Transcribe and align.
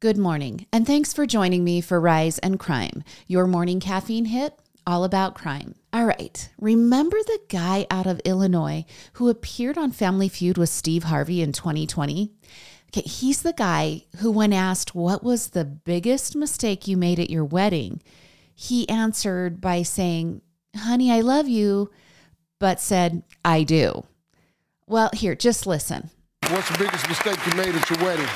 Good 0.00 0.16
morning, 0.16 0.64
and 0.72 0.86
thanks 0.86 1.12
for 1.12 1.26
joining 1.26 1.62
me 1.62 1.82
for 1.82 2.00
Rise 2.00 2.38
and 2.38 2.58
Crime, 2.58 3.04
your 3.26 3.46
morning 3.46 3.80
caffeine 3.80 4.24
hit 4.24 4.58
all 4.86 5.04
about 5.04 5.34
crime. 5.34 5.74
All 5.92 6.06
right, 6.06 6.48
remember 6.58 7.18
the 7.18 7.38
guy 7.50 7.86
out 7.90 8.06
of 8.06 8.18
Illinois 8.24 8.86
who 9.12 9.28
appeared 9.28 9.76
on 9.76 9.92
Family 9.92 10.30
Feud 10.30 10.56
with 10.56 10.70
Steve 10.70 11.02
Harvey 11.04 11.42
in 11.42 11.52
2020? 11.52 12.32
Okay, 12.88 13.06
he's 13.06 13.42
the 13.42 13.52
guy 13.52 14.04
who, 14.20 14.30
when 14.30 14.54
asked 14.54 14.94
what 14.94 15.22
was 15.22 15.50
the 15.50 15.66
biggest 15.66 16.34
mistake 16.34 16.88
you 16.88 16.96
made 16.96 17.18
at 17.18 17.28
your 17.28 17.44
wedding, 17.44 18.00
he 18.54 18.88
answered 18.88 19.60
by 19.60 19.82
saying, 19.82 20.40
Honey, 20.74 21.12
I 21.12 21.20
love 21.20 21.46
you, 21.46 21.90
but 22.58 22.80
said, 22.80 23.22
I 23.44 23.64
do. 23.64 24.06
Well, 24.86 25.10
here, 25.12 25.34
just 25.34 25.66
listen. 25.66 26.08
What's 26.48 26.70
the 26.70 26.78
biggest 26.78 27.06
mistake 27.06 27.38
you 27.46 27.54
made 27.54 27.74
at 27.74 27.90
your 27.90 27.98
wedding? 28.02 28.28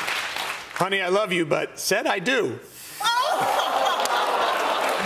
Honey, 0.75 1.01
I 1.01 1.09
love 1.09 1.33
you, 1.33 1.47
but 1.47 1.79
said 1.79 2.07
I 2.07 2.19
do. 2.19 2.59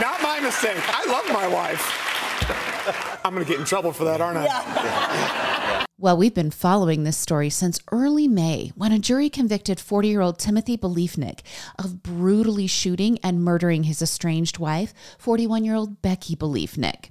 Not 0.01 0.23
my 0.23 0.41
mistake. 0.41 0.79
I 0.89 1.05
love 1.07 1.27
my 1.31 1.47
wife. 1.47 3.25
I'm 3.25 3.35
going 3.35 3.45
to 3.45 3.51
get 3.51 3.61
in 3.61 3.67
trouble 3.67 3.93
for 3.93 4.05
that, 4.05 4.23
aren't 4.23 4.39
I? 4.39 4.45
Yeah. 4.47 5.85
Well, 6.01 6.17
we've 6.17 6.33
been 6.33 6.53
following 6.53 7.03
this 7.03 7.19
story 7.19 7.51
since 7.51 7.81
early 7.91 8.29
May 8.29 8.71
when 8.77 8.93
a 8.93 8.99
jury 8.99 9.29
convicted 9.29 9.79
40 9.81 10.09
year 10.09 10.21
old 10.21 10.39
Timothy 10.39 10.79
Bliefnick 10.79 11.41
of 11.79 12.03
brutally 12.03 12.67
shooting 12.69 13.19
and 13.23 13.43
murdering 13.43 13.83
his 13.83 14.01
estranged 14.01 14.59
wife, 14.59 14.95
41 15.19 15.65
year 15.65 15.75
old 15.75 16.01
Becky 16.01 16.35
Bliefnick. 16.37 17.11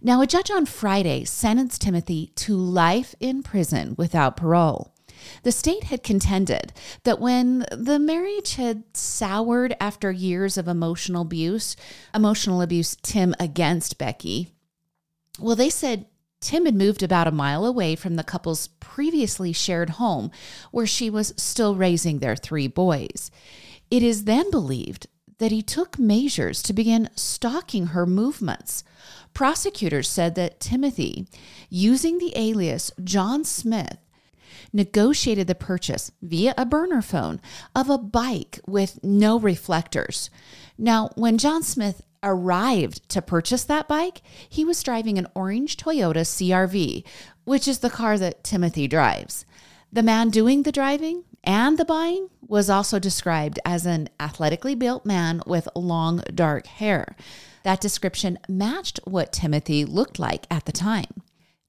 Now, 0.00 0.22
a 0.22 0.26
judge 0.26 0.50
on 0.50 0.66
Friday 0.66 1.24
sentenced 1.24 1.82
Timothy 1.82 2.32
to 2.36 2.56
life 2.56 3.14
in 3.20 3.42
prison 3.42 3.94
without 3.96 4.36
parole. 4.36 4.91
The 5.42 5.52
state 5.52 5.84
had 5.84 6.02
contended 6.02 6.72
that 7.04 7.20
when 7.20 7.66
the 7.70 7.98
marriage 7.98 8.54
had 8.54 8.84
soured 8.94 9.76
after 9.80 10.10
years 10.10 10.56
of 10.56 10.68
emotional 10.68 11.22
abuse, 11.22 11.76
emotional 12.14 12.62
abuse, 12.62 12.96
Tim 13.02 13.34
against 13.40 13.98
Becky, 13.98 14.52
well, 15.38 15.56
they 15.56 15.70
said 15.70 16.06
Tim 16.40 16.66
had 16.66 16.74
moved 16.74 17.02
about 17.02 17.28
a 17.28 17.32
mile 17.32 17.64
away 17.64 17.94
from 17.96 18.16
the 18.16 18.24
couple's 18.24 18.68
previously 18.80 19.52
shared 19.52 19.90
home, 19.90 20.30
where 20.70 20.86
she 20.86 21.08
was 21.08 21.32
still 21.36 21.76
raising 21.76 22.18
their 22.18 22.36
three 22.36 22.66
boys. 22.66 23.30
It 23.90 24.02
is 24.02 24.24
then 24.24 24.50
believed 24.50 25.06
that 25.38 25.52
he 25.52 25.62
took 25.62 25.98
measures 25.98 26.62
to 26.62 26.72
begin 26.72 27.08
stalking 27.14 27.88
her 27.88 28.06
movements. 28.06 28.84
Prosecutors 29.34 30.08
said 30.08 30.34
that 30.34 30.60
Timothy, 30.60 31.26
using 31.68 32.18
the 32.18 32.32
alias 32.36 32.90
John 33.02 33.44
Smith, 33.44 33.98
negotiated 34.72 35.46
the 35.46 35.54
purchase 35.54 36.10
via 36.22 36.54
a 36.56 36.66
burner 36.66 37.02
phone 37.02 37.40
of 37.74 37.90
a 37.90 37.98
bike 37.98 38.60
with 38.66 39.02
no 39.02 39.38
reflectors. 39.38 40.30
Now, 40.78 41.10
when 41.14 41.38
John 41.38 41.62
Smith 41.62 42.02
arrived 42.22 43.08
to 43.10 43.20
purchase 43.20 43.64
that 43.64 43.88
bike, 43.88 44.22
he 44.48 44.64
was 44.64 44.82
driving 44.82 45.18
an 45.18 45.26
orange 45.34 45.76
Toyota 45.76 46.22
CRV, 46.22 47.04
which 47.44 47.66
is 47.66 47.80
the 47.80 47.90
car 47.90 48.18
that 48.18 48.44
Timothy 48.44 48.86
drives. 48.86 49.44
The 49.92 50.02
man 50.02 50.30
doing 50.30 50.62
the 50.62 50.72
driving 50.72 51.24
and 51.44 51.76
the 51.76 51.84
buying 51.84 52.28
was 52.46 52.70
also 52.70 52.98
described 52.98 53.58
as 53.64 53.84
an 53.84 54.08
athletically 54.20 54.74
built 54.74 55.04
man 55.04 55.42
with 55.46 55.68
long 55.74 56.22
dark 56.34 56.66
hair. 56.66 57.16
That 57.64 57.80
description 57.80 58.38
matched 58.48 59.00
what 59.04 59.32
Timothy 59.32 59.84
looked 59.84 60.18
like 60.18 60.46
at 60.50 60.64
the 60.64 60.72
time. 60.72 61.21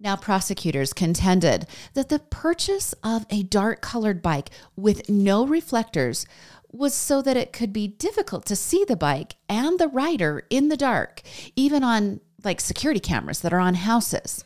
Now, 0.03 0.18
prosecutors 0.18 0.91
contended 0.91 1.66
that 1.94 2.09
the 2.09 2.19
purchase 2.19 2.94
of 3.03 3.25
a 3.30 3.44
dark 3.44 3.81
colored 3.81 4.22
bike 4.22 4.50
with 4.75 5.08
no 5.08 5.47
reflectors 5.47 6.25
was 6.74 6.94
so 6.94 7.22
that 7.22 7.38
it 7.38 7.53
could 7.53 7.72
be 7.72 7.88
difficult 7.88 8.46
to 8.47 8.56
see 8.58 8.84
the 8.84 8.97
bike 8.97 9.38
and 9.47 9.80
the 9.80 9.88
rider 9.88 10.44
in 10.50 10.68
the 10.68 10.75
dark, 10.75 11.22
even 11.56 11.86
on 11.86 12.19
like 12.44 12.59
security 12.59 13.00
cameras 13.00 13.40
that 13.40 13.53
are 13.53 13.62
on 13.62 13.75
houses. 13.75 14.44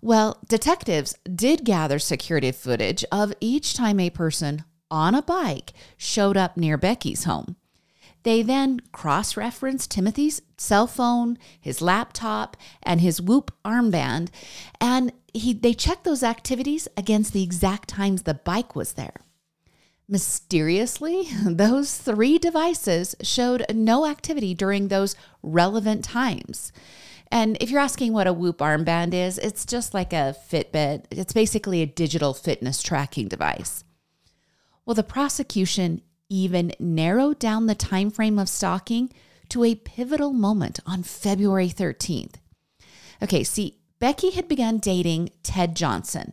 Well, 0.00 0.38
detectives 0.48 1.14
did 1.34 1.66
gather 1.66 1.98
security 1.98 2.52
footage 2.52 3.04
of 3.12 3.34
each 3.40 3.74
time 3.74 4.00
a 4.00 4.08
person 4.08 4.64
on 4.90 5.14
a 5.14 5.20
bike 5.20 5.74
showed 5.98 6.38
up 6.38 6.56
near 6.56 6.78
Becky's 6.78 7.24
home. 7.24 7.56
They 8.28 8.42
then 8.42 8.80
cross 8.92 9.38
referenced 9.38 9.90
Timothy's 9.90 10.42
cell 10.58 10.86
phone, 10.86 11.38
his 11.58 11.80
laptop, 11.80 12.58
and 12.82 13.00
his 13.00 13.22
Whoop 13.22 13.50
armband, 13.64 14.28
and 14.82 15.14
he, 15.32 15.54
they 15.54 15.72
checked 15.72 16.04
those 16.04 16.22
activities 16.22 16.88
against 16.94 17.32
the 17.32 17.42
exact 17.42 17.88
times 17.88 18.24
the 18.24 18.34
bike 18.34 18.76
was 18.76 18.92
there. 18.92 19.14
Mysteriously, 20.06 21.26
those 21.46 21.96
three 21.96 22.36
devices 22.36 23.16
showed 23.22 23.64
no 23.72 24.04
activity 24.04 24.52
during 24.52 24.88
those 24.88 25.16
relevant 25.42 26.04
times. 26.04 26.70
And 27.32 27.56
if 27.62 27.70
you're 27.70 27.80
asking 27.80 28.12
what 28.12 28.26
a 28.26 28.34
Whoop 28.34 28.58
armband 28.58 29.14
is, 29.14 29.38
it's 29.38 29.64
just 29.64 29.94
like 29.94 30.12
a 30.12 30.36
Fitbit. 30.50 31.06
It's 31.10 31.32
basically 31.32 31.80
a 31.80 31.86
digital 31.86 32.34
fitness 32.34 32.82
tracking 32.82 33.28
device. 33.28 33.84
Well, 34.84 34.94
the 34.94 35.02
prosecution 35.02 36.02
even 36.28 36.72
narrowed 36.78 37.38
down 37.38 37.66
the 37.66 37.74
time 37.74 38.10
frame 38.10 38.38
of 38.38 38.48
stalking 38.48 39.12
to 39.48 39.64
a 39.64 39.74
pivotal 39.74 40.32
moment 40.32 40.80
on 40.86 41.02
February 41.02 41.68
13th. 41.68 42.34
Okay, 43.22 43.42
see, 43.42 43.78
Becky 43.98 44.30
had 44.30 44.46
begun 44.48 44.78
dating 44.78 45.30
Ted 45.42 45.74
Johnson, 45.74 46.32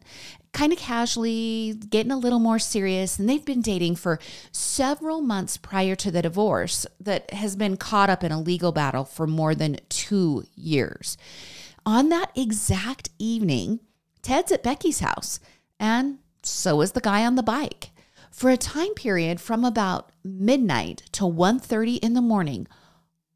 kind 0.54 0.72
of 0.72 0.78
casually, 0.78 1.74
getting 1.90 2.12
a 2.12 2.18
little 2.18 2.40
more 2.40 2.60
serious, 2.60 3.18
and 3.18 3.28
they've 3.28 3.46
been 3.46 3.62
dating 3.62 3.96
for 3.96 4.20
several 4.52 5.22
months 5.22 5.58
prior 5.58 5.96
to 5.96 6.12
the 6.12 6.22
divorce 6.22 6.86
that 7.00 7.34
has 7.34 7.56
been 7.56 7.76
caught 7.78 8.10
up 8.10 8.24
in 8.24 8.32
a 8.32 8.40
legal 8.40 8.72
battle 8.72 9.04
for 9.04 9.26
more 9.26 9.56
than 9.56 9.78
two 9.90 10.44
years. 10.56 11.18
On 11.86 12.10
that 12.10 12.32
exact 12.36 13.10
evening, 13.18 13.80
Ted's 14.22 14.52
at 14.52 14.64
Becky's 14.64 15.00
house, 15.00 15.40
and 15.80 16.20
so 16.44 16.82
is 16.82 16.92
the 16.92 17.02
guy 17.02 17.26
on 17.26 17.36
the 17.36 17.44
bike. 17.44 17.92
For 18.35 18.50
a 18.50 18.57
time 18.57 18.94
period 18.96 19.40
from 19.40 19.63
about 19.63 20.12
midnight 20.22 21.03
to 21.13 21.23
1:30 21.23 22.00
in 22.00 22.16
the 22.16 22.22
morning, 22.22 22.68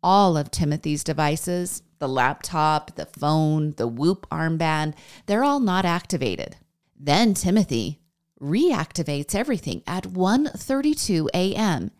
all 0.03 0.35
of 0.35 0.51
Timothy's 0.51 1.05
devices, 1.05 1.83
the 1.99 2.09
laptop, 2.09 2.95
the 2.95 3.05
phone, 3.05 3.75
the 3.77 3.87
Whoop 3.87 4.27
armband, 4.29 4.95
they're 5.25 5.45
all 5.45 5.61
not 5.61 5.85
activated. 5.85 6.57
Then 6.99 7.33
Timothy 7.33 8.01
reactivates 8.41 9.33
everything 9.33 9.83
at 9.87 10.03
1:32 10.03 11.29
a.m. 11.33 11.91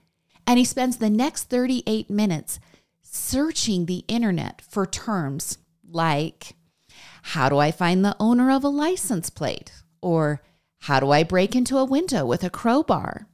and 0.46 0.60
he 0.60 0.66
spends 0.66 0.98
the 0.98 1.10
next 1.10 1.46
38 1.46 2.10
minutes 2.10 2.60
searching 3.02 3.86
the 3.86 4.04
internet 4.10 4.62
for 4.62 4.86
terms 4.86 5.58
like 5.90 6.58
how 7.22 7.48
do 7.48 7.60
I 7.60 7.72
find 7.72 8.04
the 8.04 8.18
owner 8.20 8.52
of 8.52 8.66
a 8.66 8.70
license 8.70 9.30
plate 9.30 9.72
or 10.02 10.42
how 10.80 11.00
do 11.00 11.12
I 11.12 11.24
break 11.24 11.56
into 11.56 11.78
a 11.78 11.86
window 11.86 12.26
with 12.26 12.44
a 12.44 12.50
crowbar? 12.50 13.28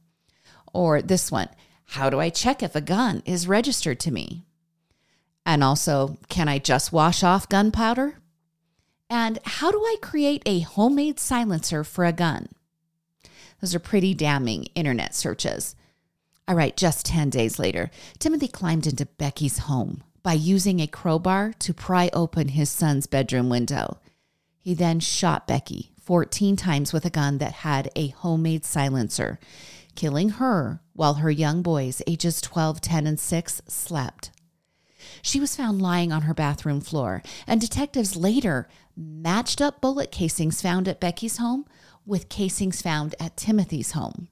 Or 0.72 1.00
this 1.00 1.30
one, 1.30 1.48
how 1.86 2.10
do 2.10 2.20
I 2.20 2.28
check 2.28 2.62
if 2.62 2.74
a 2.74 2.80
gun 2.80 3.22
is 3.24 3.48
registered 3.48 4.00
to 4.00 4.10
me? 4.10 4.44
And 5.44 5.62
also, 5.62 6.18
can 6.28 6.48
I 6.48 6.58
just 6.58 6.92
wash 6.92 7.22
off 7.22 7.48
gunpowder? 7.48 8.18
And 9.08 9.38
how 9.44 9.70
do 9.70 9.78
I 9.78 9.96
create 10.02 10.42
a 10.44 10.60
homemade 10.60 11.20
silencer 11.20 11.84
for 11.84 12.04
a 12.04 12.12
gun? 12.12 12.48
Those 13.60 13.74
are 13.74 13.80
pretty 13.80 14.12
damning 14.12 14.64
internet 14.74 15.14
searches. 15.14 15.76
All 16.48 16.56
right, 16.56 16.76
just 16.76 17.06
10 17.06 17.30
days 17.30 17.58
later, 17.58 17.90
Timothy 18.18 18.48
climbed 18.48 18.86
into 18.86 19.06
Becky's 19.06 19.58
home 19.58 20.02
by 20.24 20.32
using 20.32 20.80
a 20.80 20.88
crowbar 20.88 21.52
to 21.60 21.72
pry 21.72 22.10
open 22.12 22.48
his 22.48 22.70
son's 22.70 23.06
bedroom 23.06 23.48
window. 23.48 23.98
He 24.58 24.74
then 24.74 24.98
shot 24.98 25.46
Becky 25.46 25.92
14 26.06 26.54
times 26.54 26.92
with 26.92 27.04
a 27.04 27.10
gun 27.10 27.38
that 27.38 27.52
had 27.52 27.90
a 27.96 28.08
homemade 28.08 28.64
silencer, 28.64 29.40
killing 29.96 30.30
her 30.30 30.80
while 30.92 31.14
her 31.14 31.30
young 31.30 31.62
boys, 31.62 32.00
ages 32.06 32.40
12, 32.40 32.80
10, 32.80 33.06
and 33.08 33.18
6, 33.18 33.62
slept. 33.66 34.30
She 35.20 35.40
was 35.40 35.56
found 35.56 35.82
lying 35.82 36.12
on 36.12 36.22
her 36.22 36.32
bathroom 36.32 36.80
floor, 36.80 37.24
and 37.44 37.60
detectives 37.60 38.14
later 38.14 38.68
matched 38.96 39.60
up 39.60 39.80
bullet 39.80 40.12
casings 40.12 40.62
found 40.62 40.86
at 40.86 41.00
Becky's 41.00 41.38
home 41.38 41.66
with 42.06 42.28
casings 42.28 42.80
found 42.80 43.16
at 43.18 43.36
Timothy's 43.36 43.92
home. 43.92 44.28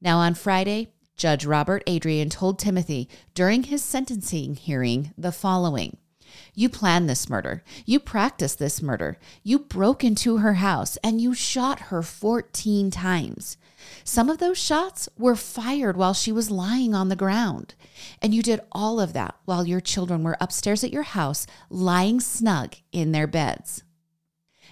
Now, 0.00 0.18
on 0.18 0.34
Friday, 0.34 0.92
Judge 1.16 1.44
Robert 1.44 1.82
Adrian 1.88 2.30
told 2.30 2.60
Timothy 2.60 3.08
during 3.34 3.64
his 3.64 3.82
sentencing 3.82 4.54
hearing 4.54 5.12
the 5.18 5.32
following 5.32 5.96
You 6.54 6.68
planned 6.68 7.08
this 7.08 7.28
murder. 7.28 7.62
You 7.84 8.00
practiced 8.00 8.58
this 8.58 8.82
murder. 8.82 9.18
You 9.42 9.58
broke 9.58 10.02
into 10.02 10.38
her 10.38 10.54
house 10.54 10.96
and 11.04 11.20
you 11.20 11.34
shot 11.34 11.80
her 11.80 12.02
14 12.02 12.90
times. 12.90 13.56
Some 14.04 14.28
of 14.28 14.38
those 14.38 14.58
shots 14.58 15.08
were 15.16 15.36
fired 15.36 15.96
while 15.96 16.14
she 16.14 16.32
was 16.32 16.50
lying 16.50 16.94
on 16.94 17.08
the 17.08 17.16
ground. 17.16 17.74
And 18.20 18.34
you 18.34 18.42
did 18.42 18.60
all 18.72 19.00
of 19.00 19.12
that 19.12 19.36
while 19.44 19.66
your 19.66 19.80
children 19.80 20.22
were 20.22 20.36
upstairs 20.40 20.82
at 20.82 20.92
your 20.92 21.02
house, 21.02 21.46
lying 21.70 22.20
snug 22.20 22.76
in 22.92 23.12
their 23.12 23.26
beds. 23.26 23.82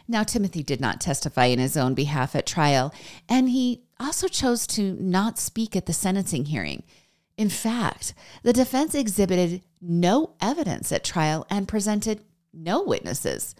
Now, 0.08 0.22
Timothy 0.22 0.62
did 0.62 0.80
not 0.80 1.00
testify 1.00 1.46
in 1.46 1.58
his 1.58 1.76
own 1.76 1.94
behalf 1.94 2.36
at 2.36 2.46
trial, 2.46 2.94
and 3.28 3.48
he 3.48 3.82
also 3.98 4.28
chose 4.28 4.66
to 4.68 4.96
not 5.00 5.38
speak 5.38 5.74
at 5.74 5.86
the 5.86 5.92
sentencing 5.92 6.46
hearing. 6.46 6.84
In 7.36 7.50
fact, 7.50 8.14
the 8.42 8.52
defense 8.52 8.94
exhibited 8.94 9.62
no 9.88 10.34
evidence 10.40 10.92
at 10.92 11.04
trial 11.04 11.46
and 11.48 11.68
presented 11.68 12.22
no 12.52 12.82
witnesses. 12.82 13.54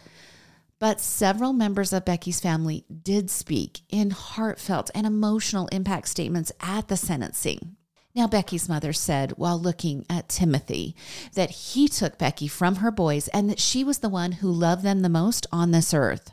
But 0.79 1.01
several 1.01 1.53
members 1.53 1.93
of 1.93 2.05
Becky's 2.05 2.41
family 2.41 2.85
did 3.03 3.31
speak 3.31 3.81
in 3.89 4.11
heartfelt 4.11 4.91
and 4.95 5.07
emotional 5.07 5.69
impact 5.69 6.09
statements 6.09 6.53
at 6.61 6.89
the 6.89 6.97
sentencing. 6.97 7.77
Now, 8.15 8.27
Becky's 8.27 8.69
mother 8.69 8.93
said 8.93 9.33
while 9.33 9.59
looking 9.61 10.07
at 10.09 10.29
Timothy 10.29 10.97
that 11.35 11.51
he 11.51 11.87
took 11.87 12.19
Becky 12.19 12.49
from 12.49 12.77
her 12.77 12.91
boys 12.91 13.29
and 13.29 13.49
that 13.51 13.61
she 13.61 13.85
was 13.85 13.99
the 13.99 14.09
one 14.09 14.33
who 14.33 14.51
loved 14.51 14.83
them 14.83 15.01
the 15.01 15.09
most 15.09 15.47
on 15.53 15.71
this 15.71 15.93
earth. 15.93 16.33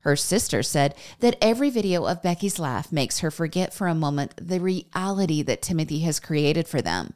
Her 0.00 0.16
sister 0.16 0.62
said 0.62 0.94
that 1.18 1.36
every 1.42 1.68
video 1.68 2.06
of 2.06 2.22
Becky's 2.22 2.58
laugh 2.58 2.90
makes 2.90 3.18
her 3.18 3.30
forget 3.30 3.74
for 3.74 3.86
a 3.86 3.94
moment 3.94 4.34
the 4.36 4.60
reality 4.60 5.42
that 5.42 5.62
Timothy 5.62 6.00
has 6.00 6.20
created 6.20 6.66
for 6.66 6.80
them. 6.80 7.12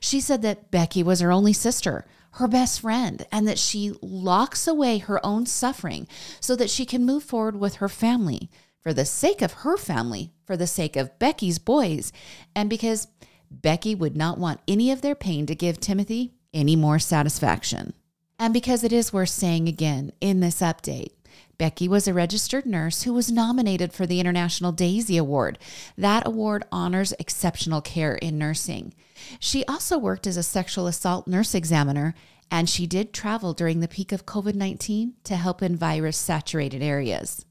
She 0.00 0.20
said 0.20 0.42
that 0.42 0.70
Becky 0.70 1.02
was 1.02 1.20
her 1.20 1.32
only 1.32 1.52
sister, 1.52 2.06
her 2.32 2.48
best 2.48 2.80
friend, 2.80 3.26
and 3.32 3.48
that 3.48 3.58
she 3.58 3.94
locks 4.02 4.66
away 4.68 4.98
her 4.98 5.24
own 5.24 5.46
suffering 5.46 6.06
so 6.40 6.54
that 6.56 6.70
she 6.70 6.84
can 6.84 7.04
move 7.04 7.22
forward 7.22 7.56
with 7.56 7.76
her 7.76 7.88
family 7.88 8.50
for 8.82 8.92
the 8.92 9.04
sake 9.04 9.42
of 9.42 9.52
her 9.52 9.76
family, 9.76 10.32
for 10.44 10.56
the 10.56 10.66
sake 10.66 10.94
of 10.96 11.18
Becky's 11.18 11.58
boys, 11.58 12.12
and 12.54 12.70
because 12.70 13.08
Becky 13.50 13.94
would 13.94 14.16
not 14.16 14.38
want 14.38 14.60
any 14.68 14.90
of 14.90 15.00
their 15.00 15.14
pain 15.14 15.46
to 15.46 15.54
give 15.54 15.80
Timothy 15.80 16.34
any 16.54 16.76
more 16.76 16.98
satisfaction. 16.98 17.94
And 18.38 18.52
because 18.52 18.84
it 18.84 18.92
is 18.92 19.12
worth 19.12 19.30
saying 19.30 19.66
again 19.66 20.12
in 20.20 20.40
this 20.40 20.60
update 20.60 21.15
Becky 21.58 21.88
was 21.88 22.06
a 22.06 22.14
registered 22.14 22.66
nurse 22.66 23.02
who 23.02 23.12
was 23.12 23.32
nominated 23.32 23.92
for 23.92 24.06
the 24.06 24.20
International 24.20 24.72
Daisy 24.72 25.16
Award. 25.16 25.58
That 25.96 26.26
award 26.26 26.64
honors 26.70 27.14
exceptional 27.18 27.80
care 27.80 28.14
in 28.14 28.38
nursing. 28.38 28.94
She 29.40 29.64
also 29.64 29.98
worked 29.98 30.26
as 30.26 30.36
a 30.36 30.42
sexual 30.42 30.86
assault 30.86 31.26
nurse 31.26 31.54
examiner, 31.54 32.14
and 32.50 32.68
she 32.68 32.86
did 32.86 33.12
travel 33.12 33.54
during 33.54 33.80
the 33.80 33.88
peak 33.88 34.12
of 34.12 34.26
COVID 34.26 34.54
19 34.54 35.14
to 35.24 35.36
help 35.36 35.62
in 35.62 35.76
virus 35.76 36.16
saturated 36.16 36.82
areas. 36.82 37.44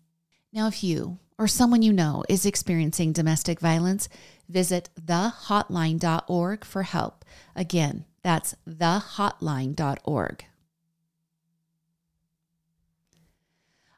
Now, 0.54 0.68
if 0.68 0.84
you 0.84 1.20
or 1.38 1.48
someone 1.48 1.82
you 1.82 1.92
know 1.92 2.24
is 2.30 2.46
experiencing 2.46 3.12
domestic 3.12 3.60
violence, 3.60 4.08
visit 4.48 4.90
thehotline.org 5.00 6.64
for 6.64 6.84
help. 6.84 7.26
Again, 7.56 8.06
that's 8.24 8.56
thehotline.org. 8.68 10.46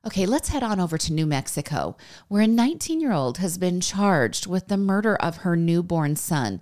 Okay, 0.07 0.25
let's 0.25 0.47
head 0.47 0.63
on 0.63 0.79
over 0.79 0.97
to 0.97 1.11
New 1.11 1.25
Mexico, 1.25 1.97
where 2.29 2.43
a 2.43 2.47
19 2.47 3.01
year 3.01 3.11
old 3.11 3.39
has 3.39 3.57
been 3.57 3.81
charged 3.81 4.47
with 4.47 4.69
the 4.69 4.77
murder 4.77 5.17
of 5.17 5.39
her 5.39 5.57
newborn 5.57 6.15
son. 6.15 6.61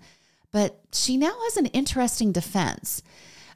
But 0.52 0.80
she 0.92 1.16
now 1.16 1.36
has 1.44 1.56
an 1.56 1.68
interesting 1.68 2.32
defense. 2.32 3.04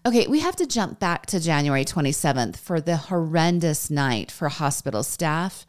Okay, 0.06 0.27
we 0.27 0.41
have 0.41 0.56
to 0.57 0.68
jump 0.68 1.00
back 1.00 1.25
to 1.25 1.39
January 1.39 1.86
27th 1.86 2.57
for 2.57 2.80
the 2.80 2.97
horrendous 2.97 3.89
night 3.89 4.30
for 4.30 4.47
hospital 4.50 5.01
staff, 5.01 5.65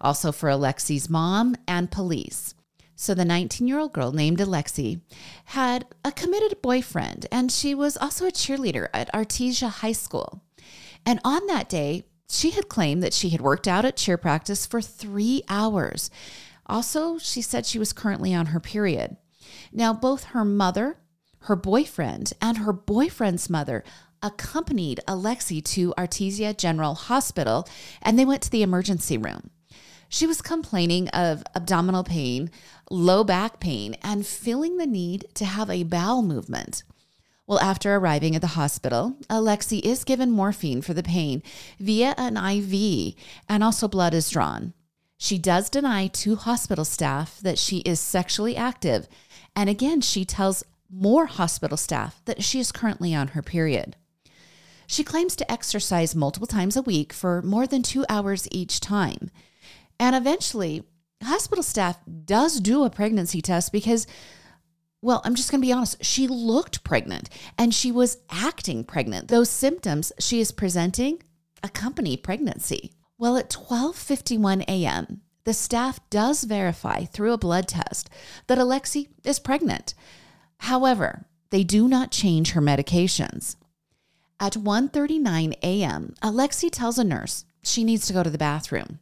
also 0.00 0.32
for 0.32 0.48
Alexee's 0.48 1.08
mom 1.08 1.54
and 1.68 1.92
police. 1.92 2.56
So, 2.96 3.14
the 3.14 3.24
19 3.24 3.68
year 3.68 3.78
old 3.78 3.92
girl 3.92 4.10
named 4.10 4.38
Alexee 4.38 5.00
had 5.44 5.86
a 6.04 6.10
committed 6.10 6.60
boyfriend, 6.60 7.26
and 7.30 7.52
she 7.52 7.72
was 7.76 7.96
also 7.96 8.26
a 8.26 8.32
cheerleader 8.32 8.88
at 8.92 9.14
Artesia 9.14 9.70
High 9.70 9.92
School. 9.92 10.42
And 11.06 11.20
on 11.24 11.46
that 11.46 11.68
day, 11.68 12.04
she 12.30 12.50
had 12.50 12.68
claimed 12.68 13.02
that 13.02 13.14
she 13.14 13.30
had 13.30 13.40
worked 13.40 13.68
out 13.68 13.84
at 13.84 13.96
cheer 13.96 14.16
practice 14.16 14.66
for 14.66 14.80
three 14.80 15.42
hours. 15.48 16.10
Also, 16.66 17.18
she 17.18 17.42
said 17.42 17.66
she 17.66 17.78
was 17.78 17.92
currently 17.92 18.34
on 18.34 18.46
her 18.46 18.60
period. 18.60 19.16
Now, 19.72 19.92
both 19.92 20.24
her 20.24 20.44
mother, 20.44 20.98
her 21.40 21.56
boyfriend, 21.56 22.32
and 22.40 22.58
her 22.58 22.72
boyfriend's 22.72 23.50
mother 23.50 23.82
accompanied 24.22 25.00
Alexee 25.08 25.64
to 25.64 25.94
Artesia 25.96 26.56
General 26.56 26.94
Hospital 26.94 27.66
and 28.02 28.18
they 28.18 28.24
went 28.24 28.42
to 28.42 28.50
the 28.50 28.62
emergency 28.62 29.16
room. 29.16 29.50
She 30.08 30.26
was 30.26 30.42
complaining 30.42 31.08
of 31.10 31.44
abdominal 31.54 32.02
pain, 32.04 32.50
low 32.90 33.22
back 33.22 33.60
pain, 33.60 33.96
and 34.02 34.26
feeling 34.26 34.76
the 34.76 34.86
need 34.86 35.26
to 35.34 35.44
have 35.44 35.70
a 35.70 35.84
bowel 35.84 36.22
movement. 36.22 36.82
Well, 37.50 37.58
after 37.58 37.96
arriving 37.96 38.36
at 38.36 38.42
the 38.42 38.54
hospital, 38.54 39.16
Alexee 39.28 39.84
is 39.84 40.04
given 40.04 40.30
morphine 40.30 40.82
for 40.82 40.94
the 40.94 41.02
pain 41.02 41.42
via 41.80 42.14
an 42.16 42.36
IV, 42.36 43.16
and 43.48 43.64
also 43.64 43.88
blood 43.88 44.14
is 44.14 44.30
drawn. 44.30 44.72
She 45.18 45.36
does 45.36 45.68
deny 45.68 46.06
to 46.06 46.36
hospital 46.36 46.84
staff 46.84 47.40
that 47.40 47.58
she 47.58 47.78
is 47.78 47.98
sexually 47.98 48.56
active, 48.56 49.08
and 49.56 49.68
again, 49.68 50.00
she 50.00 50.24
tells 50.24 50.62
more 50.88 51.26
hospital 51.26 51.76
staff 51.76 52.22
that 52.24 52.44
she 52.44 52.60
is 52.60 52.70
currently 52.70 53.16
on 53.16 53.26
her 53.28 53.42
period. 53.42 53.96
She 54.86 55.02
claims 55.02 55.34
to 55.34 55.50
exercise 55.50 56.14
multiple 56.14 56.46
times 56.46 56.76
a 56.76 56.82
week 56.82 57.12
for 57.12 57.42
more 57.42 57.66
than 57.66 57.82
two 57.82 58.04
hours 58.08 58.46
each 58.52 58.78
time. 58.78 59.28
And 59.98 60.14
eventually, 60.14 60.84
hospital 61.20 61.64
staff 61.64 61.98
does 62.24 62.60
do 62.60 62.84
a 62.84 62.90
pregnancy 62.90 63.42
test 63.42 63.72
because 63.72 64.06
well, 65.02 65.22
I'm 65.24 65.34
just 65.34 65.50
going 65.50 65.60
to 65.60 65.66
be 65.66 65.72
honest. 65.72 66.04
She 66.04 66.28
looked 66.28 66.84
pregnant 66.84 67.30
and 67.56 67.74
she 67.74 67.90
was 67.90 68.18
acting 68.28 68.84
pregnant. 68.84 69.28
Those 69.28 69.48
symptoms 69.48 70.12
she 70.18 70.40
is 70.40 70.52
presenting 70.52 71.22
accompany 71.62 72.16
pregnancy. 72.16 72.92
Well, 73.18 73.36
at 73.36 73.50
12:51 73.50 74.62
a.m., 74.68 75.22
the 75.44 75.54
staff 75.54 76.00
does 76.10 76.44
verify 76.44 77.04
through 77.04 77.32
a 77.32 77.38
blood 77.38 77.66
test 77.66 78.10
that 78.46 78.58
Alexee 78.58 79.08
is 79.24 79.38
pregnant. 79.38 79.94
However, 80.58 81.24
they 81.50 81.64
do 81.64 81.88
not 81.88 82.10
change 82.10 82.52
her 82.52 82.60
medications. 82.60 83.56
At 84.38 84.54
1:39 84.54 85.54
a.m., 85.62 86.14
Alexee 86.22 86.70
tells 86.70 86.98
a 86.98 87.04
nurse 87.04 87.44
she 87.62 87.84
needs 87.84 88.06
to 88.06 88.12
go 88.12 88.22
to 88.22 88.30
the 88.30 88.38
bathroom. 88.38 89.00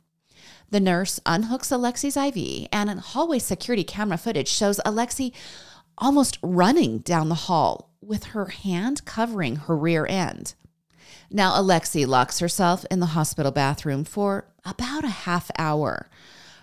The 0.71 0.81
nurse 0.81 1.19
unhooks 1.25 1.73
Alexee's 1.73 2.17
IV, 2.17 2.69
and 2.73 3.01
hallway 3.01 3.39
security 3.39 3.85
camera 3.85 4.19
footage 4.19 4.49
shows 4.49 4.81
Alexee 4.85 5.33
almost 5.99 6.39
running 6.43 6.99
down 6.99 7.29
the 7.29 7.35
hall 7.35 7.91
with 8.01 8.25
her 8.25 8.47
hand 8.47 9.05
covering 9.05 9.57
her 9.57 9.77
rear 9.77 10.07
end. 10.07 10.55
Now, 11.31 11.53
Alexee 11.61 12.07
locks 12.07 12.39
herself 12.39 12.87
in 12.91 13.01
the 13.01 13.07
hospital 13.07 13.53
bathroom 13.53 14.05
for 14.05 14.47
about 14.65 15.05
a 15.05 15.09
half 15.09 15.51
hour. 15.59 16.09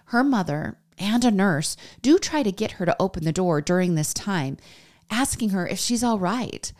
Her 0.05 0.23
mother 0.23 0.77
and 0.97 1.23
a 1.23 1.31
nurse 1.31 1.77
do 2.01 2.17
try 2.17 2.41
to 2.41 2.51
get 2.51 2.73
her 2.73 2.85
to 2.85 2.95
open 2.99 3.25
the 3.25 3.31
door 3.31 3.61
during 3.61 3.95
this 3.95 4.13
time, 4.13 4.57
asking 5.09 5.49
her 5.49 5.67
if 5.67 5.77
she's 5.77 6.03
all 6.03 6.17
right. 6.17 6.71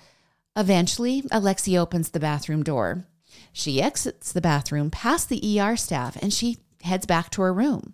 Eventually, 0.55 1.21
Alexee 1.24 1.77
opens 1.77 2.09
the 2.09 2.19
bathroom 2.19 2.63
door. 2.63 3.05
She 3.51 3.81
exits 3.81 4.31
the 4.31 4.41
bathroom 4.41 4.89
past 4.89 5.29
the 5.29 5.59
ER 5.59 5.75
staff 5.75 6.15
and 6.21 6.33
she 6.33 6.57
heads 6.81 7.05
back 7.05 7.29
to 7.31 7.41
her 7.41 7.53
room. 7.53 7.93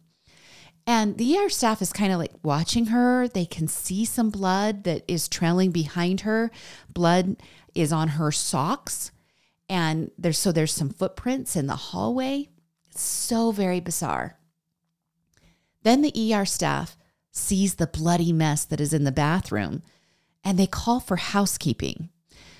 And 0.87 1.17
the 1.17 1.37
ER 1.37 1.49
staff 1.49 1.81
is 1.81 1.93
kind 1.93 2.11
of 2.11 2.19
like 2.19 2.33
watching 2.43 2.87
her. 2.87 3.27
They 3.27 3.45
can 3.45 3.67
see 3.67 4.03
some 4.05 4.29
blood 4.29 4.83
that 4.85 5.03
is 5.07 5.27
trailing 5.27 5.71
behind 5.71 6.21
her. 6.21 6.51
Blood 6.93 7.37
is 7.75 7.93
on 7.93 8.09
her 8.09 8.31
socks. 8.31 9.11
And 9.69 10.11
there's 10.17 10.37
so 10.37 10.51
there's 10.51 10.73
some 10.73 10.89
footprints 10.89 11.55
in 11.55 11.67
the 11.67 11.75
hallway. 11.75 12.49
It's 12.89 13.01
so 13.01 13.51
very 13.51 13.79
bizarre. 13.79 14.37
Then 15.83 16.01
the 16.01 16.33
ER 16.33 16.45
staff 16.45 16.97
sees 17.31 17.75
the 17.75 17.87
bloody 17.87 18.33
mess 18.33 18.65
that 18.65 18.81
is 18.81 18.93
in 18.93 19.03
the 19.03 19.11
bathroom 19.11 19.83
and 20.43 20.57
they 20.57 20.67
call 20.67 20.99
for 20.99 21.15
housekeeping. 21.15 22.09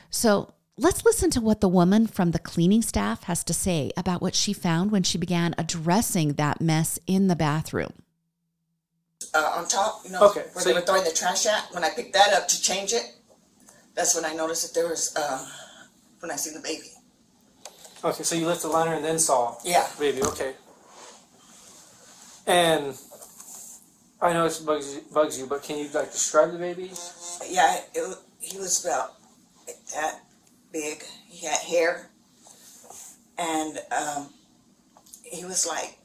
So 0.09 0.53
let's 0.77 1.03
listen 1.03 1.29
to 1.31 1.41
what 1.41 1.59
the 1.59 1.67
woman 1.67 2.07
from 2.07 2.31
the 2.31 2.39
cleaning 2.39 2.81
staff 2.81 3.23
has 3.23 3.43
to 3.45 3.53
say 3.53 3.91
about 3.97 4.21
what 4.21 4.35
she 4.35 4.53
found 4.53 4.91
when 4.91 5.03
she 5.03 5.17
began 5.17 5.53
addressing 5.57 6.33
that 6.33 6.61
mess 6.61 6.97
in 7.07 7.27
the 7.27 7.35
bathroom 7.35 7.91
uh, 9.33 9.53
on 9.57 9.67
top, 9.67 10.01
you 10.05 10.11
know, 10.11 10.21
Okay, 10.29 10.41
where 10.53 10.63
so 10.63 10.69
they 10.69 10.73
were 10.73 10.79
you- 10.79 10.85
throwing 10.85 11.03
the 11.03 11.11
trash 11.11 11.45
at. 11.45 11.71
When 11.73 11.83
I 11.83 11.89
picked 11.91 12.13
that 12.13 12.33
up 12.33 12.47
to 12.49 12.61
change 12.61 12.93
it, 12.93 13.15
that's 13.95 14.15
when 14.15 14.25
I 14.25 14.33
noticed 14.33 14.63
that 14.63 14.73
there 14.79 14.87
was, 14.89 15.15
uh, 15.15 15.45
when 16.19 16.31
I 16.31 16.35
seen 16.35 16.53
the 16.53 16.59
baby. 16.61 16.91
Okay, 18.03 18.23
so 18.23 18.35
you 18.35 18.47
lifted 18.47 18.67
the 18.67 18.73
liner 18.73 18.93
and 18.95 19.05
then 19.05 19.19
saw 19.19 19.57
Yeah. 19.63 19.87
the 19.93 19.99
baby. 19.99 20.23
Okay. 20.23 20.55
And 22.47 22.97
I 24.21 24.33
know 24.33 24.45
it 24.45 24.59
bugs 24.65 24.93
you, 24.95 25.01
bugs 25.13 25.37
you, 25.39 25.45
but 25.45 25.63
can 25.63 25.77
you 25.77 25.89
like 25.93 26.11
describe 26.11 26.51
the 26.51 26.57
baby? 26.57 26.91
Yeah, 27.47 27.79
it, 27.93 28.01
wa- 28.07 28.15
he 28.39 28.57
was 28.57 28.83
about 28.83 29.15
that 29.93 30.21
big. 30.71 31.03
He 31.27 31.45
had 31.45 31.59
hair, 31.59 32.09
and 33.37 33.79
um, 33.91 34.33
he 35.23 35.45
was 35.45 35.65
like 35.67 35.97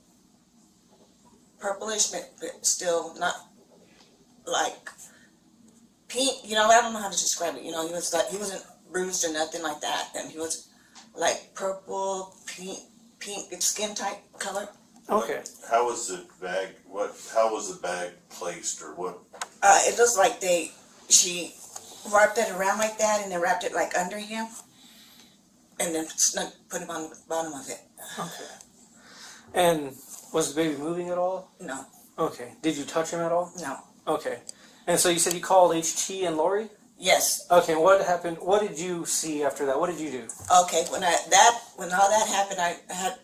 purplish, 1.58 2.08
but, 2.08 2.32
but 2.40 2.66
still 2.66 3.14
not 3.18 3.34
like 4.46 4.90
pink. 6.08 6.38
You 6.44 6.54
know, 6.54 6.66
I 6.66 6.80
don't 6.80 6.92
know 6.92 7.00
how 7.00 7.10
to 7.10 7.18
describe 7.18 7.56
it. 7.56 7.62
You 7.62 7.72
know, 7.72 7.86
he 7.86 7.92
was 7.92 8.12
like 8.12 8.28
he 8.28 8.36
wasn't 8.36 8.62
bruised 8.90 9.24
or 9.24 9.32
nothing 9.32 9.62
like 9.62 9.80
that, 9.80 10.10
and 10.16 10.30
he 10.30 10.38
was 10.38 10.68
like 11.14 11.54
purple, 11.54 12.34
pink, 12.46 12.78
pink 13.18 13.60
skin 13.62 13.94
type 13.94 14.18
color. 14.38 14.68
Okay. 15.08 15.42
How 15.70 15.86
was 15.86 16.08
the 16.08 16.24
bag? 16.44 16.68
What? 16.88 17.16
How 17.32 17.52
was 17.52 17.74
the 17.74 17.80
bag 17.80 18.10
placed, 18.30 18.82
or 18.82 18.94
what? 18.94 19.18
Uh, 19.62 19.78
it 19.84 19.98
looks 19.98 20.16
like 20.16 20.40
they 20.40 20.72
she 21.08 21.54
wrapped 22.12 22.38
it 22.38 22.50
around 22.50 22.78
like 22.78 22.98
that, 22.98 23.22
and 23.22 23.30
then 23.30 23.40
wrapped 23.40 23.64
it 23.64 23.72
like 23.72 23.96
under 23.96 24.18
him, 24.18 24.46
and 25.78 25.94
then 25.94 26.06
snuck, 26.08 26.52
put 26.68 26.82
him 26.82 26.90
on 26.90 27.10
the 27.10 27.16
bottom 27.28 27.52
of 27.52 27.68
it. 27.68 27.80
Okay. 28.18 28.50
And 29.54 29.92
was 30.32 30.54
the 30.54 30.62
baby 30.62 30.76
moving 30.76 31.08
at 31.08 31.18
all? 31.18 31.50
No, 31.60 31.84
Okay. 32.18 32.52
Did 32.62 32.76
you 32.76 32.84
touch 32.84 33.10
him 33.10 33.20
at 33.20 33.32
all? 33.32 33.52
no, 33.60 33.78
Okay. 34.06 34.38
And 34.86 34.98
so 35.00 35.08
you 35.08 35.18
said 35.18 35.32
you 35.34 35.40
called 35.40 35.72
HT 35.74 36.26
and 36.26 36.36
Lori? 36.36 36.68
yes. 36.98 37.46
Okay, 37.50 37.74
what 37.74 38.00
happened? 38.06 38.38
What 38.40 38.62
did 38.66 38.78
you 38.78 39.04
see 39.04 39.42
after 39.42 39.66
that? 39.66 39.78
What 39.78 39.90
did 39.90 40.00
you 40.00 40.10
do? 40.10 40.24
Okay, 40.62 40.84
when 40.90 41.02
I 41.04 41.16
that 41.30 41.60
when 41.76 41.92
all 41.92 42.08
that 42.08 42.26
happened, 42.28 42.60
I 42.60 42.76
had 42.92 43.14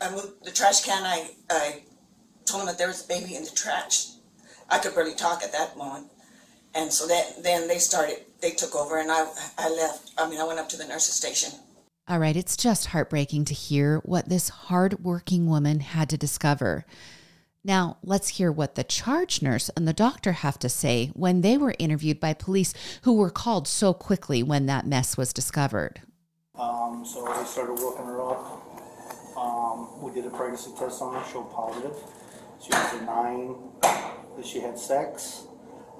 I 0.00 0.10
moved 0.10 0.44
the 0.44 0.50
trash 0.50 0.84
can. 0.84 1.04
I 1.04 1.30
I 1.50 1.82
told 2.46 2.62
him 2.62 2.66
that 2.66 2.78
there 2.78 2.88
was 2.88 3.04
a 3.04 3.08
baby 3.08 3.34
in 3.36 3.44
the 3.44 3.50
trash. 3.50 4.08
I 4.70 4.78
could 4.78 4.94
barely 4.94 5.14
talk 5.14 5.42
at 5.42 5.52
that 5.52 5.76
moment, 5.78 6.08
and 6.74 6.92
so 6.92 7.06
that 7.06 7.42
then 7.42 7.66
they 7.68 7.78
started. 7.78 8.18
They 8.42 8.50
took 8.50 8.74
over, 8.76 8.98
and 8.98 9.10
I 9.10 9.26
I 9.56 9.70
left. 9.70 10.10
I 10.18 10.28
mean, 10.28 10.40
I 10.40 10.44
went 10.44 10.58
up 10.58 10.68
to 10.70 10.76
the 10.76 10.86
nurse's 10.86 11.14
station. 11.14 11.50
All 12.08 12.18
right, 12.18 12.36
it's 12.36 12.56
just 12.56 12.86
heartbreaking 12.86 13.44
to 13.44 13.54
hear 13.54 13.98
what 13.98 14.30
this 14.30 14.48
hardworking 14.48 15.46
woman 15.46 15.80
had 15.80 16.08
to 16.08 16.16
discover. 16.16 16.86
Now, 17.62 17.98
let's 18.02 18.28
hear 18.28 18.50
what 18.50 18.76
the 18.76 18.84
charge 18.84 19.42
nurse 19.42 19.68
and 19.76 19.86
the 19.86 19.92
doctor 19.92 20.32
have 20.32 20.58
to 20.60 20.70
say 20.70 21.10
when 21.12 21.42
they 21.42 21.58
were 21.58 21.74
interviewed 21.78 22.18
by 22.18 22.32
police 22.32 22.72
who 23.02 23.12
were 23.12 23.28
called 23.28 23.68
so 23.68 23.92
quickly 23.92 24.42
when 24.42 24.64
that 24.64 24.86
mess 24.86 25.18
was 25.18 25.34
discovered. 25.34 26.00
Um, 26.58 27.04
so 27.04 27.26
they 27.26 27.44
started 27.44 27.74
working 27.74 28.06
her 28.06 28.22
up. 28.22 29.36
Um, 29.36 30.00
we 30.00 30.10
did 30.10 30.24
a 30.24 30.30
pregnancy 30.30 30.70
test 30.78 31.02
on 31.02 31.12
her, 31.12 31.30
showed 31.30 31.52
positive. 31.52 31.94
She 32.62 32.70
was 32.70 33.02
a 33.02 33.04
nine, 33.04 33.54
that 33.82 34.46
she 34.46 34.60
had 34.60 34.78
sex. 34.78 35.44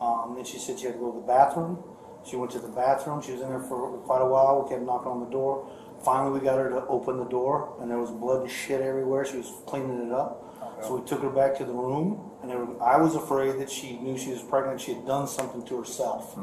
Um, 0.00 0.32
then 0.36 0.46
she 0.46 0.58
said 0.58 0.78
she 0.78 0.86
had 0.86 0.94
to 0.94 1.00
go 1.00 1.12
to 1.12 1.20
the 1.20 1.26
bathroom. 1.26 1.84
She 2.24 2.36
went 2.36 2.50
to 2.52 2.60
the 2.60 2.68
bathroom. 2.68 3.20
She 3.20 3.32
was 3.32 3.42
in 3.42 3.48
there 3.50 3.60
for 3.60 3.98
quite 3.98 4.22
a 4.22 4.26
while. 4.26 4.62
We 4.62 4.70
kept 4.70 4.82
knocking 4.82 5.12
on 5.12 5.20
the 5.20 5.30
door. 5.30 5.70
Finally, 6.04 6.38
we 6.38 6.44
got 6.44 6.58
her 6.58 6.70
to 6.70 6.86
open 6.86 7.18
the 7.18 7.24
door, 7.24 7.76
and 7.80 7.90
there 7.90 7.98
was 7.98 8.10
blood 8.10 8.42
and 8.42 8.50
shit 8.50 8.80
everywhere. 8.80 9.24
She 9.24 9.36
was 9.38 9.52
cleaning 9.66 10.06
it 10.06 10.12
up. 10.12 10.44
So 10.82 10.96
we 10.96 11.06
took 11.08 11.22
her 11.22 11.30
back 11.30 11.56
to 11.58 11.64
the 11.64 11.72
room, 11.72 12.30
and 12.40 12.50
there, 12.50 12.64
I 12.80 12.98
was 12.98 13.16
afraid 13.16 13.58
that 13.58 13.68
she 13.68 13.96
knew 13.98 14.16
she 14.16 14.30
was 14.30 14.42
pregnant. 14.42 14.80
She 14.80 14.94
had 14.94 15.04
done 15.06 15.26
something 15.26 15.64
to 15.66 15.76
herself. 15.78 16.38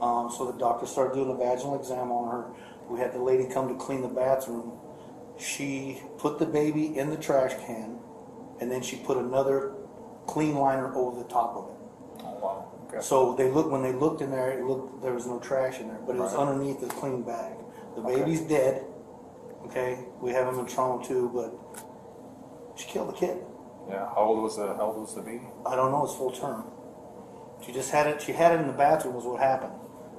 Um, 0.00 0.30
so 0.36 0.50
the 0.50 0.58
doctor 0.58 0.86
started 0.86 1.14
doing 1.14 1.30
a 1.30 1.34
vaginal 1.36 1.78
exam 1.78 2.10
on 2.10 2.30
her. 2.32 2.46
We 2.88 2.98
had 2.98 3.12
the 3.12 3.20
lady 3.22 3.44
come 3.46 3.68
to 3.68 3.74
clean 3.74 4.02
the 4.02 4.08
bathroom. 4.08 4.72
She 5.38 6.02
put 6.18 6.38
the 6.40 6.46
baby 6.46 6.98
in 6.98 7.10
the 7.10 7.16
trash 7.16 7.52
can, 7.64 7.98
and 8.60 8.70
then 8.70 8.82
she 8.82 8.96
put 8.96 9.16
another 9.18 9.72
clean 10.26 10.56
liner 10.56 10.92
over 10.94 11.22
the 11.22 11.28
top 11.28 11.56
of 11.56 11.68
it. 11.70 12.24
Oh, 12.24 12.38
wow. 12.42 12.72
Okay. 12.88 13.00
So 13.00 13.34
they 13.36 13.50
looked 13.50 13.70
when 13.70 13.82
they 13.82 13.92
looked 13.92 14.20
in 14.20 14.30
there. 14.32 14.50
It 14.58 14.64
looked 14.64 15.00
there 15.02 15.12
was 15.14 15.26
no 15.26 15.38
trash 15.38 15.78
in 15.80 15.86
there, 15.88 16.00
but 16.04 16.16
it 16.16 16.18
was 16.18 16.34
Right. 16.34 16.42
underneath 16.48 16.80
the 16.80 16.88
clean 16.88 17.22
bag. 17.22 17.52
The 17.96 18.02
Okay. 18.02 18.16
baby's 18.20 18.40
dead. 18.42 18.84
Okay, 19.66 19.98
we 20.20 20.32
have 20.32 20.48
him 20.52 20.58
in 20.60 20.66
trauma 20.66 21.04
too, 21.04 21.30
but 21.34 21.52
she 22.76 22.88
killed 22.88 23.08
the 23.08 23.12
kid. 23.12 23.36
Yeah. 23.88 24.06
How 24.14 24.22
old 24.22 24.42
was 24.42 24.56
the 24.56 24.74
How 24.74 24.86
old 24.92 25.00
was 25.00 25.14
the 25.14 25.22
baby? 25.22 25.46
I 25.66 25.76
don't 25.76 25.90
know. 25.90 26.04
It's 26.04 26.14
full 26.14 26.30
term. 26.30 26.64
She 27.60 27.72
just 27.72 27.90
had 27.90 28.06
it. 28.06 28.22
She 28.22 28.32
had 28.32 28.52
it 28.52 28.60
in 28.60 28.66
the 28.66 28.72
bathroom. 28.72 29.14
Was 29.14 29.24
what 29.24 29.40
happened, 29.40 29.72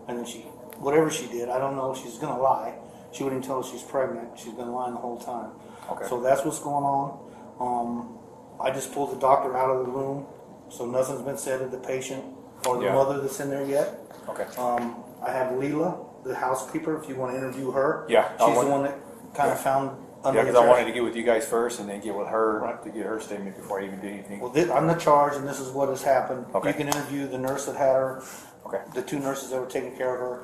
and 0.08 0.18
then 0.18 0.26
she, 0.26 0.40
whatever 0.78 1.10
she 1.10 1.28
did, 1.28 1.50
I 1.50 1.58
don't 1.58 1.76
know. 1.76 1.96
She's 1.96 2.18
gonna 2.18 2.40
lie. 2.42 2.76
She 3.12 3.24
wouldn't 3.24 3.44
tell 3.44 3.60
us 3.60 3.70
she's 3.72 3.82
pregnant. 3.84 4.38
She's 4.38 4.54
been 4.54 4.72
lying 4.72 4.94
the 4.94 5.00
whole 5.00 5.18
time. 5.18 5.52
Okay. 5.90 6.08
So 6.08 6.22
that's 6.22 6.46
what's 6.46 6.60
going 6.60 6.86
on. 6.86 7.20
Um, 7.60 8.18
I 8.60 8.72
just 8.72 8.94
pulled 8.94 9.12
the 9.12 9.20
doctor 9.20 9.58
out 9.58 9.70
of 9.70 9.86
the 9.86 9.92
room, 9.92 10.26
so 10.70 10.86
nothing's 10.86 11.22
been 11.24 11.38
said 11.38 11.60
to 11.60 11.66
the 11.68 11.78
patient 11.78 12.24
or 12.68 12.78
the 12.78 12.86
Yeah. 12.86 12.94
mother 12.94 13.20
that's 13.20 13.40
in 13.40 13.50
there 13.50 13.66
yet. 13.66 14.00
Okay. 14.30 14.46
Um, 14.58 15.04
I 15.22 15.32
have 15.32 15.54
Leela, 15.54 15.98
the 16.24 16.36
housekeeper. 16.36 16.98
If 17.02 17.10
you 17.10 17.16
want 17.16 17.32
to 17.34 17.38
interview 17.38 17.72
her, 17.72 18.06
Yeah, 18.10 18.30
I 18.40 18.46
she's 18.46 18.54
the 18.54 18.66
want- 18.66 18.70
one 18.70 18.84
that 18.84 18.96
kind 19.34 19.52
of 19.52 19.60
found. 19.60 19.92
Yeah, 20.24 20.28
under 20.30 20.42
because 20.44 20.56
I 20.56 20.68
wanted 20.68 20.86
to 20.86 20.92
get 20.92 21.04
with 21.04 21.16
you 21.16 21.24
guys 21.24 21.46
first, 21.48 21.80
and 21.80 21.90
then 21.90 22.00
get 22.00 22.14
with 22.16 22.28
her 22.28 22.60
Right. 22.60 22.84
to 22.84 22.90
get 22.90 23.08
her 23.08 23.20
statement 23.20 23.56
before 23.56 23.80
I 23.82 23.86
even 23.86 24.00
did 24.02 24.12
anything. 24.14 24.40
Well, 24.40 24.52
thi- 24.52 24.70
I'm 24.72 24.86
the 24.86 24.94
charge, 24.94 25.36
and 25.36 25.48
this 25.48 25.60
is 25.60 25.72
what 25.72 25.90
has 25.90 26.04
happened. 26.04 26.46
Okay. 26.54 26.68
You 26.68 26.74
can 26.76 26.88
interview 26.90 27.28
the 27.28 27.40
nurse 27.40 27.66
that 27.66 27.76
had 27.76 27.94
her, 27.96 28.22
Okay. 28.68 28.82
the 28.94 29.02
two 29.02 29.18
nurses 29.18 29.50
that 29.50 29.60
were 29.60 29.66
taking 29.66 29.96
care 29.98 30.14
of 30.14 30.20
her. 30.20 30.40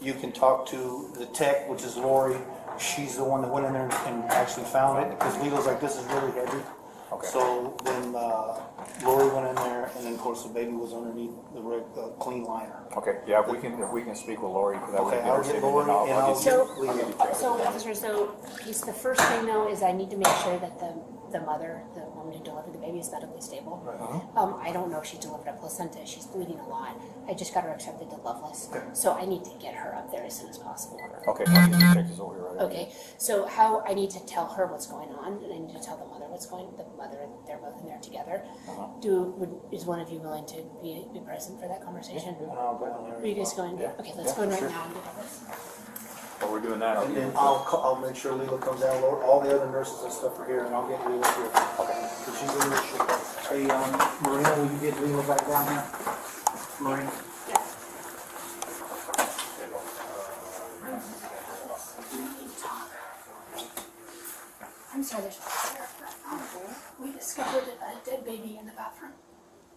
You 0.00 0.14
can 0.14 0.32
talk 0.32 0.64
to 0.68 1.10
the 1.14 1.26
tech, 1.26 1.68
which 1.68 1.82
is 1.84 1.96
Lori. 1.98 2.38
She's 2.78 3.16
the 3.18 3.24
one 3.24 3.42
that 3.42 3.50
went 3.50 3.66
in 3.66 3.74
there 3.74 3.90
and 4.06 4.24
actually 4.30 4.64
found 4.64 5.04
it, 5.04 5.18
because 5.18 5.36
Leela's 5.38 5.66
like, 5.66 5.80
this 5.80 5.98
is 5.98 6.06
really 6.06 6.32
heavy. 6.32 6.62
Okay. 7.18 7.28
So 7.28 7.76
when 7.82 8.14
uh, 8.14 8.62
Lori 9.04 9.28
went 9.34 9.48
in 9.48 9.54
there, 9.56 9.90
and 9.96 10.04
then 10.06 10.14
of 10.14 10.20
course 10.20 10.44
the 10.44 10.50
baby 10.50 10.70
was 10.72 10.92
underneath 10.94 11.34
the 11.52 11.60
reg, 11.60 11.82
uh, 11.98 12.08
clean 12.22 12.44
liner. 12.44 12.84
Okay. 12.96 13.18
Yeah. 13.26 13.40
If 13.42 13.48
we 13.48 13.58
can, 13.58 13.74
if 13.82 13.90
we 13.92 14.02
can 14.04 14.14
speak 14.14 14.40
with 14.40 14.52
Lori, 14.52 14.76
that 14.76 14.92
would 14.92 15.12
Okay, 15.14 15.16
get 15.18 15.26
I'll 15.26 15.36
her 15.36 15.42
get 15.42 15.50
statement. 15.50 15.72
Lori 15.74 15.82
and 15.82 15.90
I'll, 15.92 16.04
and 16.04 16.12
I'll 16.12 16.20
I'll 16.30 16.34
get 16.34 16.44
get 16.44 16.54
you. 16.54 16.88
I'll 16.88 16.96
get 16.96 17.08
you 17.30 17.34
So, 17.34 17.62
officer, 17.62 17.94
so 17.94 18.26
piece, 18.64 18.80
the 18.82 18.92
first 18.92 19.20
thing 19.20 19.46
though 19.46 19.68
is 19.68 19.82
I 19.82 19.92
need 19.92 20.10
to 20.10 20.16
make 20.16 20.34
sure 20.44 20.58
that 20.58 20.78
the, 20.78 20.94
the 21.32 21.40
mother, 21.40 21.82
the 21.94 22.00
woman 22.16 22.32
who 22.36 22.42
delivered 22.44 22.72
the 22.74 22.78
baby 22.78 22.98
is 22.98 23.10
medically 23.12 23.40
stable. 23.40 23.82
Um, 24.36 24.58
I 24.62 24.72
don't 24.72 24.90
know 24.90 25.00
if 25.00 25.06
she 25.06 25.18
delivered 25.18 25.48
a 25.48 25.52
placenta, 25.54 26.04
she's 26.06 26.26
bleeding 26.26 26.58
a 26.58 26.68
lot. 26.68 27.00
I 27.28 27.34
just 27.34 27.52
got 27.54 27.64
her 27.64 27.70
accepted 27.70 28.10
to 28.10 28.16
Lovelace, 28.16 28.68
so 28.94 29.12
I 29.14 29.24
need 29.26 29.44
to 29.44 29.50
get 29.60 29.74
her 29.74 29.94
up 29.94 30.10
there 30.10 30.24
as 30.24 30.38
soon 30.38 30.48
as 30.48 30.58
possible. 30.58 30.98
Okay. 31.28 31.44
I'll 31.46 31.68
get 31.68 31.80
you 31.80 31.94
check 31.94 32.08
this 32.08 32.20
over 32.20 32.34
here 32.34 32.44
right 32.44 32.62
Okay, 32.62 32.92
so 33.18 33.46
how, 33.46 33.82
I 33.86 33.94
need 33.94 34.10
to 34.10 34.24
tell 34.26 34.46
her 34.48 34.66
what's 34.66 34.86
going 34.86 35.08
on, 35.10 35.42
and 35.44 35.52
I 35.52 35.58
need 35.58 35.74
to 35.76 35.82
tell 35.84 35.96
the 35.96 36.06
mother 36.06 36.26
what's 36.28 36.46
going, 36.46 36.66
the 36.76 36.84
mother, 36.96 37.18
and 37.22 37.32
they're 37.46 37.58
both 37.58 37.80
in 37.80 37.86
there 37.86 38.00
together. 38.00 38.42
Do, 39.00 39.34
would, 39.38 39.52
is 39.72 39.84
one 39.84 40.00
of 40.00 40.10
you 40.10 40.18
willing 40.18 40.46
to 40.46 40.56
be, 40.82 41.04
be 41.12 41.20
present 41.20 41.60
for 41.60 41.68
that 41.68 41.82
conversation? 41.84 42.34
Go 42.38 42.44
in 43.04 43.10
there. 43.10 43.18
Are 43.22 43.26
you 43.26 43.34
guys 43.34 43.52
going, 43.54 43.78
Yeah. 43.78 43.92
okay, 44.00 44.12
let's 44.16 44.30
Yeah, 44.30 44.36
go 44.36 44.42
in 44.42 44.50
right 44.50 44.58
sure. 44.58 44.68
now 44.70 44.84
and 44.84 44.94
do 44.94 45.00
this. 45.20 45.40
While 46.40 46.52
we're 46.52 46.60
doing 46.60 46.78
that, 46.80 46.96
I'll 46.98 47.04
And 47.04 47.14
get 47.14 47.20
then 47.26 47.32
I'll, 47.36 47.60
ca- 47.60 47.80
I'll 47.82 47.96
make 48.00 48.14
sure 48.14 48.32
Leela 48.32 48.60
comes 48.60 48.80
down, 48.80 49.02
Lori- 49.02 49.24
all 49.24 49.40
the 49.40 49.54
other 49.54 49.70
nurses 49.70 50.02
and 50.04 50.12
stuff 50.12 50.38
are 50.38 50.46
here, 50.46 50.64
and 50.64 50.74
I'll 50.74 50.88
get 50.88 51.00
Leela 51.00 51.26
here. 51.34 51.50
Okay. 51.80 52.08
She's 52.38 52.42
in 52.62 52.70
the 52.70 52.82
ship. 52.82 53.50
Hey, 53.50 53.68
um, 53.70 53.90
Marina, 54.22 54.54
will 54.56 54.70
you 54.72 54.78
get 54.80 54.94
Leela 54.94 55.26
back 55.26 55.46
down 55.48 55.66
here? 55.66 55.84
Marina? 56.80 57.12
I'm 64.92 65.02
sorry, 65.02 65.22
there's. 65.22 65.38
We 67.00 67.12
discovered 67.12 67.64
a 67.68 68.04
dead 68.08 68.24
baby 68.24 68.56
in 68.58 68.66
the 68.66 68.72
bathroom. 68.72 69.12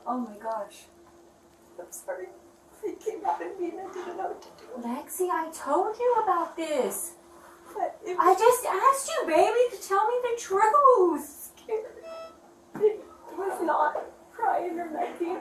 Oh 0.06 0.18
my 0.18 0.36
gosh. 0.42 0.84
I'm 1.80 1.92
sorry. 1.92 2.28
It 3.22 3.26
came 3.26 3.30
out 3.30 3.42
of 3.42 3.60
me 3.60 3.70
and 3.70 3.80
I 3.80 3.94
didn't 3.94 4.18
know 4.18 4.28
what 4.28 4.42
to 4.42 4.48
do. 4.58 4.88
Lexi, 4.88 5.30
I 5.30 5.50
told 5.54 5.98
you 5.98 6.16
about 6.24 6.56
this. 6.56 7.14
But 7.74 8.00
it 8.06 8.18
I 8.20 8.34
just 8.34 8.66
asked 8.66 9.10
you, 9.10 9.28
baby, 9.28 9.76
to 9.76 9.88
tell 9.88 10.06
me 10.08 10.16
the 10.24 10.42
truth. 10.42 11.52
scary. 11.56 11.84
It 12.76 13.06
was 13.38 13.62
not 13.62 14.04
crying 14.34 14.80
or 14.80 14.90
nothing. 14.90 15.38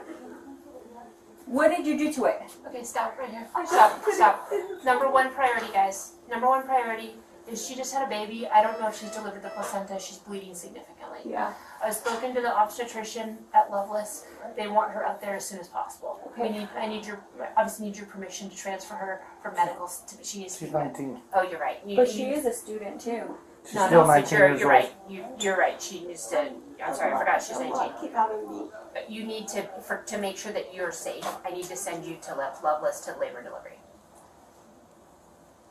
What 1.45 1.75
did 1.75 1.85
you 1.85 1.97
do 1.97 2.13
to 2.13 2.25
it? 2.25 2.41
Okay, 2.67 2.83
stop 2.83 3.17
right 3.19 3.29
here. 3.29 3.47
I 3.53 3.65
Stop, 3.65 4.01
stop. 4.09 4.49
Number 4.85 5.09
one 5.11 5.31
priority, 5.33 5.67
guys. 5.73 6.13
Number 6.29 6.47
one 6.47 6.63
priority 6.63 7.07
is 7.07 7.13
she 7.55 7.75
just 7.75 7.93
had 7.93 8.05
a 8.05 8.09
baby. 8.09 8.47
I 8.47 8.61
don't 8.63 8.79
know 8.79 8.87
if 8.87 8.97
she's 8.99 9.11
delivered 9.11 9.41
the 9.43 9.49
placenta. 9.49 9.99
She's 9.99 10.17
bleeding 10.17 10.53
significantly. 10.55 11.19
Yeah. 11.25 11.53
I've 11.83 11.95
spoken 11.95 12.33
to 12.35 12.41
the 12.41 12.55
obstetrician 12.55 13.37
at 13.53 13.69
Lovelace. 13.71 14.25
They 14.55 14.67
want 14.67 14.91
her 14.91 15.05
up 15.05 15.21
there 15.21 15.35
as 15.35 15.45
soon 15.45 15.59
as 15.59 15.67
possible. 15.67 16.19
We 16.37 16.43
Okay. 16.43 16.59
need, 16.59 16.69
I 16.77 16.87
need 16.87 17.05
your, 17.05 17.23
obviously 17.57 17.87
need 17.87 17.97
your 17.97 18.05
permission 18.07 18.49
to 18.49 18.55
transfer 18.55 18.95
her 18.95 19.21
for 19.41 19.51
medical. 19.51 19.87
To, 19.87 20.23
she 20.23 20.39
needs 20.39 20.53
to 20.57 20.65
She's 20.65 20.69
be. 20.73 20.77
nineteen. 20.79 21.21
Oh, 21.33 21.41
you're 21.43 21.59
right. 21.59 21.79
You, 21.85 21.95
But 21.97 22.07
you- 22.07 22.13
she 22.13 22.23
is 22.31 22.45
a 22.45 22.53
student 22.53 23.01
too. 23.01 23.37
She's 23.65 23.75
No, 23.75 23.85
still 23.87 24.01
no, 24.01 24.07
nineteen 24.07 24.39
you're, 24.39 24.47
years 24.49 24.59
you're 24.61 24.73
old. 24.73 24.83
right. 24.83 24.93
You, 25.07 25.25
you're 25.39 25.57
right. 25.57 25.81
She 25.81 26.05
needs 26.05 26.27
to. 26.29 26.51
I'm 26.83 26.95
sorry, 26.95 27.13
I 27.13 27.17
forgot 27.19 27.43
she's 27.43 27.57
19. 27.59 27.71
lot 27.73 28.01
came 28.01 28.15
out 28.15 28.31
of 28.31 28.49
me. 28.49 28.63
But 28.93 29.09
you 29.11 29.23
need 29.23 29.47
to, 29.49 29.61
for, 29.87 30.01
to 30.07 30.17
make 30.17 30.35
sure 30.37 30.51
that 30.51 30.73
you're 30.73 30.91
safe, 30.91 31.25
I 31.45 31.51
need 31.51 31.65
to 31.65 31.75
send 31.75 32.03
you 32.05 32.17
to 32.23 32.35
Lo- 32.35 32.51
Lovelace 32.63 33.01
to 33.01 33.11
labor 33.19 33.37
and 33.37 33.47
delivery. 33.47 33.77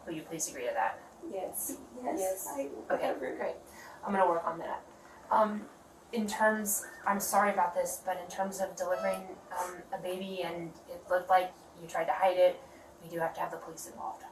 Will 0.07 0.13
you 0.15 0.23
please 0.23 0.49
agree 0.49 0.67
to 0.67 0.73
that? 0.75 1.01
Yes. 1.33 1.77
Yes. 2.03 2.19
Yes. 2.19 2.49
I, 2.57 2.69
Okay, 2.95 3.12
great. 3.19 3.57
I'm 4.05 4.12
gonna 4.12 4.29
work 4.29 4.45
on 4.47 4.59
that. 4.59 4.83
Um, 5.31 5.62
in 6.12 6.27
terms, 6.27 6.87
I'm 7.07 7.21
sorry 7.21 7.53
about 7.53 7.75
this, 7.75 8.03
but 8.05 8.21
in 8.23 8.29
terms 8.35 8.61
of 8.61 8.75
delivering 8.77 9.23
um, 9.59 9.77
a 9.97 10.03
baby 10.03 10.43
and 10.43 10.73
it 10.89 11.03
looked 11.09 11.31
like 11.31 11.53
you 11.81 11.87
tried 11.89 12.07
to 12.07 12.12
hide 12.12 12.37
it, 12.37 12.61
we 13.03 13.09
do 13.09 13.19
have 13.21 13.35
to 13.35 13.41
have 13.41 13.50
the 13.50 13.59
police 13.59 13.87
involved. 13.89 14.25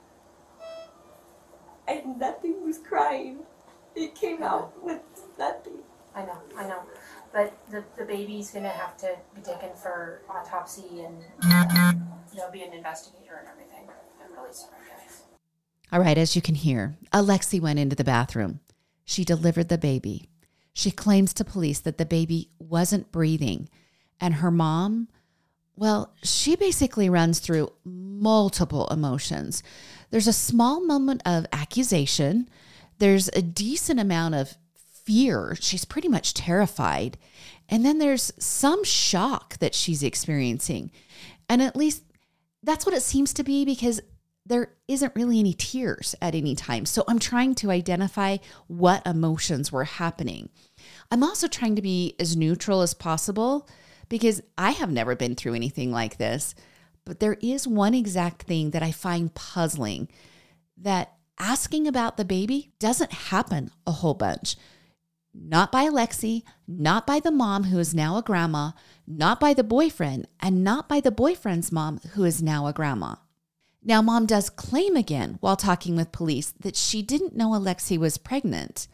And 1.87 2.19
nothing 2.19 2.65
was 2.67 2.79
crying. 2.79 3.39
It 3.95 4.15
came 4.15 4.43
out 4.43 4.73
with 4.85 5.01
nothing. 5.39 5.79
I 6.15 6.23
know, 6.25 6.39
I 6.57 6.67
know. 6.67 6.83
But 7.33 7.57
the, 7.71 7.85
the 7.97 8.05
baby's 8.05 8.51
gonna 8.51 8.69
have 8.69 8.97
to 8.99 9.17
be 9.35 9.41
taken 9.41 9.71
for 9.75 10.23
autopsy 10.29 11.05
and 11.05 11.23
uh, 11.43 11.93
there'll 12.35 12.51
be 12.53 12.63
an 12.63 12.73
investigator 12.73 13.37
and 13.37 13.49
everything. 13.49 13.89
I'm 14.23 14.33
really 14.35 14.53
sorry. 14.53 14.73
All 15.91 16.01
right, 16.01 16.19
as 16.19 16.37
you 16.37 16.43
can 16.43 16.55
hear, 16.55 16.97
Alexee 17.13 17.61
went 17.61 17.79
into 17.79 17.97
the 17.97 18.05
bathroom. 18.05 18.61
She 19.05 19.25
delivered 19.25 19.69
the 19.69 19.79
baby. 19.79 20.29
She 20.75 20.91
claims 20.91 21.33
to 21.35 21.45
police 21.45 21.81
that 21.81 21.99
the 21.99 22.05
baby 22.05 22.51
wasn't 22.59 23.11
breathing. 23.11 23.69
And 24.21 24.35
her 24.35 24.51
mom, 24.51 25.09
well, 25.77 26.15
she 26.23 26.57
basically 26.57 27.09
runs 27.09 27.39
through 27.39 27.73
multiple 27.85 28.87
emotions. 28.89 29.63
There's 30.11 30.27
a 30.27 30.33
small 30.33 30.85
moment 30.85 31.23
of 31.25 31.47
accusation, 31.53 32.49
there's 32.99 33.29
a 33.29 33.43
decent 33.43 34.01
amount 34.01 34.35
of 34.35 34.57
fear. 35.05 35.57
She's 35.59 35.85
pretty 35.85 36.09
much 36.09 36.35
terrified. 36.35 37.17
And 37.69 37.85
then 37.85 37.99
there's 37.99 38.33
some 38.39 38.85
shock 38.85 39.59
that 39.59 39.75
she's 39.75 40.03
experiencing. 40.03 40.91
And 41.49 41.63
at 41.63 41.77
least 41.77 42.03
that's 42.63 42.85
what 42.85 42.95
it 42.95 43.03
seems 43.03 43.33
to 43.35 43.45
be 43.45 43.65
because 43.65 44.01
there 44.49 44.73
isn't 44.89 45.15
really 45.15 45.39
any 45.39 45.53
tears 45.53 46.15
at 46.23 46.35
any 46.35 46.55
time. 46.55 46.87
So 46.87 47.05
I'm 47.07 47.19
trying 47.19 47.55
to 47.57 47.71
identify 47.71 48.39
what 48.67 49.07
emotions 49.07 49.71
were 49.71 49.85
happening. 49.85 50.49
I'm 51.11 51.23
also 51.23 51.49
trying 51.49 51.77
to 51.77 51.83
be 51.83 52.15
as 52.19 52.37
neutral 52.37 52.81
as 52.81 52.95
possible 52.95 53.69
because 54.09 54.41
I 54.57 54.71
have 54.71 54.91
never 54.91 55.15
been 55.15 55.35
through 55.35 55.55
anything 55.55 55.93
like 55.93 56.17
this. 56.17 56.55
But 57.05 57.21
there 57.21 57.37
is 57.41 57.69
one 57.69 57.95
exact 57.95 58.43
thing 58.43 58.71
that 58.71 58.83
I 58.83 58.91
find 58.91 59.35
puzzling 59.35 60.09
that 60.79 61.13
asking 61.39 61.87
about 61.87 62.17
the 62.17 62.25
baby 62.25 62.73
doesn't 62.79 63.13
happen 63.13 63.71
a 63.87 63.93
whole 63.93 64.15
bunch. 64.15 64.57
Not 65.35 65.71
by 65.71 65.85
Alexee, 65.85 66.43
not 66.67 67.07
by 67.07 67.21
the 67.21 67.31
mom 67.31 67.65
who 67.65 67.79
is 67.79 67.95
now 67.95 68.17
a 68.17 68.23
grandma, 68.23 68.73
not 69.07 69.39
by 69.39 69.53
the 69.53 69.63
boyfriend, 69.63 70.27
and 70.41 70.65
not 70.65 70.89
by 70.89 71.01
the 71.01 71.11
boyfriend's 71.11 71.71
mom 71.71 72.01
who 72.15 72.25
is 72.25 72.43
now 72.43 72.67
a 72.67 72.73
grandma. 72.73 73.17
Now, 73.83 74.03
mom 74.03 74.27
does 74.27 74.51
claim 74.51 74.97
again 74.97 75.39
while 75.41 75.57
talking 75.57 75.97
with 75.97 76.13
police 76.13 76.53
that 76.61 76.77
she 76.77 77.03
didn't 77.03 77.37
know 77.37 77.51
Alexee 77.51 77.99
was 77.99 78.19
pregnant. 78.19 78.89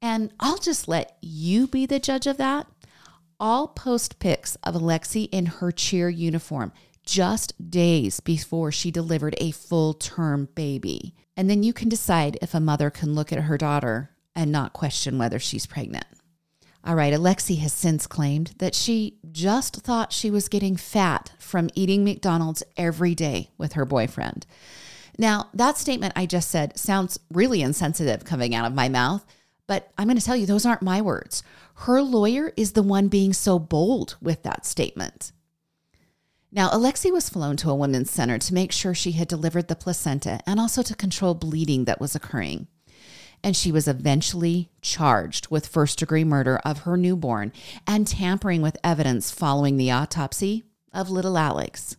And 0.00 0.32
I'll 0.38 0.58
just 0.58 0.86
let 0.86 1.16
you 1.20 1.66
be 1.66 1.86
the 1.86 1.98
judge 1.98 2.26
of 2.26 2.36
that. 2.36 2.66
I'll 3.40 3.68
post 3.68 4.18
pics 4.18 4.56
of 4.62 4.74
Alexee 4.74 5.28
in 5.30 5.46
her 5.46 5.70
cheer 5.70 6.08
uniform 6.08 6.72
just 7.04 7.70
days 7.70 8.20
before 8.20 8.70
she 8.70 8.90
delivered 8.90 9.34
a 9.38 9.50
full 9.50 9.94
term 9.94 10.48
baby. 10.54 11.14
And 11.36 11.48
then 11.48 11.62
you 11.62 11.72
can 11.72 11.88
decide 11.88 12.38
if 12.42 12.54
a 12.54 12.60
mother 12.60 12.90
can 12.90 13.14
look 13.14 13.32
at 13.32 13.44
her 13.44 13.56
daughter 13.56 14.10
and 14.34 14.52
not 14.52 14.72
question 14.72 15.18
whether 15.18 15.38
she's 15.38 15.66
pregnant. 15.66 16.06
All 16.84 16.94
right, 16.94 17.12
Alexee 17.12 17.58
has 17.58 17.72
since 17.72 18.06
claimed 18.06 18.54
that 18.58 18.74
she 18.74 19.18
just 19.30 19.76
thought 19.76 20.12
she 20.12 20.30
was 20.30 20.48
getting 20.48 20.76
fat 20.76 21.32
from 21.38 21.70
eating 21.74 22.04
McDonald's 22.04 22.62
every 22.76 23.14
day 23.14 23.50
with 23.58 23.72
her 23.72 23.84
boyfriend. 23.84 24.46
Now, 25.18 25.48
that 25.52 25.76
statement 25.76 26.12
I 26.14 26.26
just 26.26 26.48
said 26.50 26.78
sounds 26.78 27.18
really 27.32 27.60
insensitive 27.60 28.24
coming 28.24 28.54
out 28.54 28.64
of 28.64 28.74
my 28.74 28.88
mouth, 28.88 29.26
but 29.66 29.90
I'm 29.98 30.06
going 30.06 30.16
to 30.18 30.24
tell 30.24 30.36
you, 30.36 30.46
those 30.46 30.64
aren't 30.64 30.80
my 30.80 31.02
words. 31.02 31.42
Her 31.74 32.00
lawyer 32.00 32.52
is 32.56 32.72
the 32.72 32.82
one 32.82 33.08
being 33.08 33.32
so 33.32 33.58
bold 33.58 34.16
with 34.22 34.44
that 34.44 34.64
statement. 34.64 35.32
Now, 36.50 36.70
Alexee 36.70 37.12
was 37.12 37.28
flown 37.28 37.56
to 37.58 37.70
a 37.70 37.74
women's 37.74 38.10
center 38.10 38.38
to 38.38 38.54
make 38.54 38.72
sure 38.72 38.94
she 38.94 39.12
had 39.12 39.28
delivered 39.28 39.68
the 39.68 39.76
placenta 39.76 40.40
and 40.46 40.58
also 40.58 40.82
to 40.82 40.94
control 40.94 41.34
bleeding 41.34 41.84
that 41.84 42.00
was 42.00 42.14
occurring 42.14 42.68
and 43.42 43.56
she 43.56 43.72
was 43.72 43.88
eventually 43.88 44.70
charged 44.80 45.48
with 45.50 45.66
first 45.66 45.98
degree 45.98 46.24
murder 46.24 46.58
of 46.64 46.80
her 46.80 46.96
newborn 46.96 47.52
and 47.86 48.06
tampering 48.06 48.62
with 48.62 48.76
evidence 48.82 49.30
following 49.30 49.76
the 49.76 49.90
autopsy 49.90 50.64
of 50.92 51.10
little 51.10 51.38
Alex. 51.38 51.96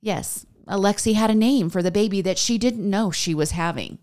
Yes, 0.00 0.46
Alexee 0.66 1.14
had 1.14 1.30
a 1.30 1.34
name 1.34 1.70
for 1.70 1.82
the 1.82 1.90
baby 1.90 2.20
that 2.22 2.38
she 2.38 2.58
didn't 2.58 2.88
know 2.88 3.10
she 3.10 3.34
was 3.34 3.52
having. 3.52 3.98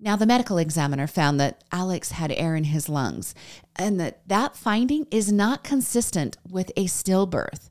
Now, 0.00 0.16
the 0.16 0.26
medical 0.26 0.58
examiner 0.58 1.06
found 1.06 1.38
that 1.38 1.62
Alex 1.70 2.12
had 2.12 2.32
air 2.32 2.56
in 2.56 2.64
his 2.64 2.88
lungs 2.88 3.36
and 3.76 4.00
that 4.00 4.26
that 4.26 4.56
finding 4.56 5.06
is 5.12 5.30
not 5.30 5.62
consistent 5.62 6.36
with 6.50 6.72
a 6.76 6.86
stillbirth. 6.86 7.70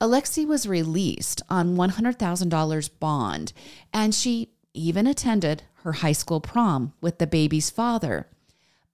Alexee 0.00 0.46
was 0.46 0.66
released 0.66 1.42
on 1.50 1.76
$100,000 1.76 2.90
bond 2.98 3.52
and 3.92 4.14
she 4.14 4.48
even 4.72 5.06
attended 5.06 5.64
her 5.82 5.92
high 5.92 6.12
school 6.12 6.40
prom 6.40 6.92
with 7.00 7.18
the 7.18 7.26
baby's 7.26 7.70
father. 7.70 8.28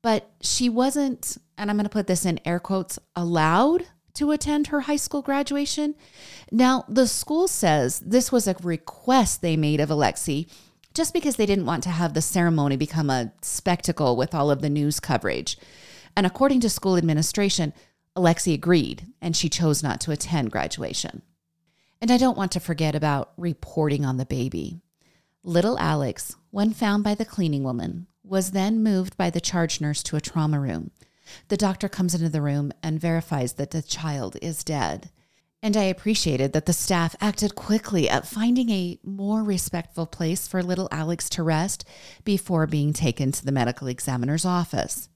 But 0.02 0.30
she 0.40 0.68
wasn't, 0.68 1.36
and 1.56 1.70
I'm 1.70 1.76
going 1.76 1.84
to 1.84 1.90
put 1.90 2.06
this 2.06 2.24
in 2.24 2.40
air 2.44 2.60
quotes, 2.60 2.98
allowed 3.16 3.86
to 4.14 4.30
attend 4.30 4.68
her 4.68 4.82
high 4.82 4.96
school 4.96 5.22
graduation. 5.22 5.94
Now, 6.50 6.84
the 6.88 7.06
school 7.06 7.46
says 7.46 8.00
this 8.00 8.32
was 8.32 8.48
a 8.48 8.56
request 8.62 9.42
they 9.42 9.56
made 9.56 9.80
of 9.80 9.90
Alexee 9.90 10.48
just 10.94 11.12
because 11.12 11.36
they 11.36 11.46
didn't 11.46 11.66
want 11.66 11.84
to 11.84 11.90
have 11.90 12.14
the 12.14 12.22
ceremony 12.22 12.76
become 12.76 13.10
a 13.10 13.32
spectacle 13.42 14.16
with 14.16 14.34
all 14.34 14.50
of 14.50 14.60
the 14.60 14.70
news 14.70 14.98
coverage. 14.98 15.56
And 16.16 16.26
according 16.26 16.60
to 16.60 16.70
school 16.70 16.96
administration, 16.96 17.72
Alexee 18.16 18.54
agreed 18.54 19.06
and 19.22 19.36
she 19.36 19.48
chose 19.48 19.82
not 19.82 20.00
to 20.00 20.10
attend 20.10 20.50
graduation. 20.50 21.22
And 22.00 22.10
I 22.10 22.16
don't 22.16 22.36
want 22.36 22.52
to 22.52 22.60
forget 22.60 22.96
about 22.96 23.32
reporting 23.36 24.04
on 24.04 24.16
the 24.16 24.26
baby. 24.26 24.80
Little 25.44 25.78
Alex, 25.78 26.34
when 26.58 26.72
found 26.72 27.04
by 27.04 27.14
the 27.14 27.24
cleaning 27.24 27.62
woman, 27.62 28.08
was 28.24 28.50
then 28.50 28.82
moved 28.82 29.16
by 29.16 29.30
the 29.30 29.40
charge 29.40 29.80
nurse 29.80 30.02
to 30.02 30.16
a 30.16 30.20
trauma 30.20 30.58
room. 30.58 30.90
The 31.46 31.56
doctor 31.56 31.88
comes 31.88 32.16
into 32.16 32.28
the 32.28 32.42
room 32.42 32.72
and 32.82 33.00
verifies 33.00 33.52
that 33.52 33.70
the 33.70 33.80
child 33.80 34.36
is 34.42 34.64
dead. 34.64 35.12
And 35.62 35.76
I 35.76 35.84
appreciated 35.84 36.52
that 36.54 36.66
the 36.66 36.72
staff 36.72 37.14
acted 37.20 37.54
quickly 37.54 38.10
at 38.10 38.26
finding 38.26 38.70
a 38.70 38.98
more 39.04 39.44
respectful 39.44 40.04
place 40.04 40.48
for 40.48 40.60
little 40.60 40.88
Alex 40.90 41.28
to 41.30 41.44
rest 41.44 41.84
before 42.24 42.66
being 42.66 42.92
taken 42.92 43.30
to 43.30 43.44
the 43.44 43.52
medical 43.52 43.86
examiner's 43.86 44.44
office. 44.44 45.08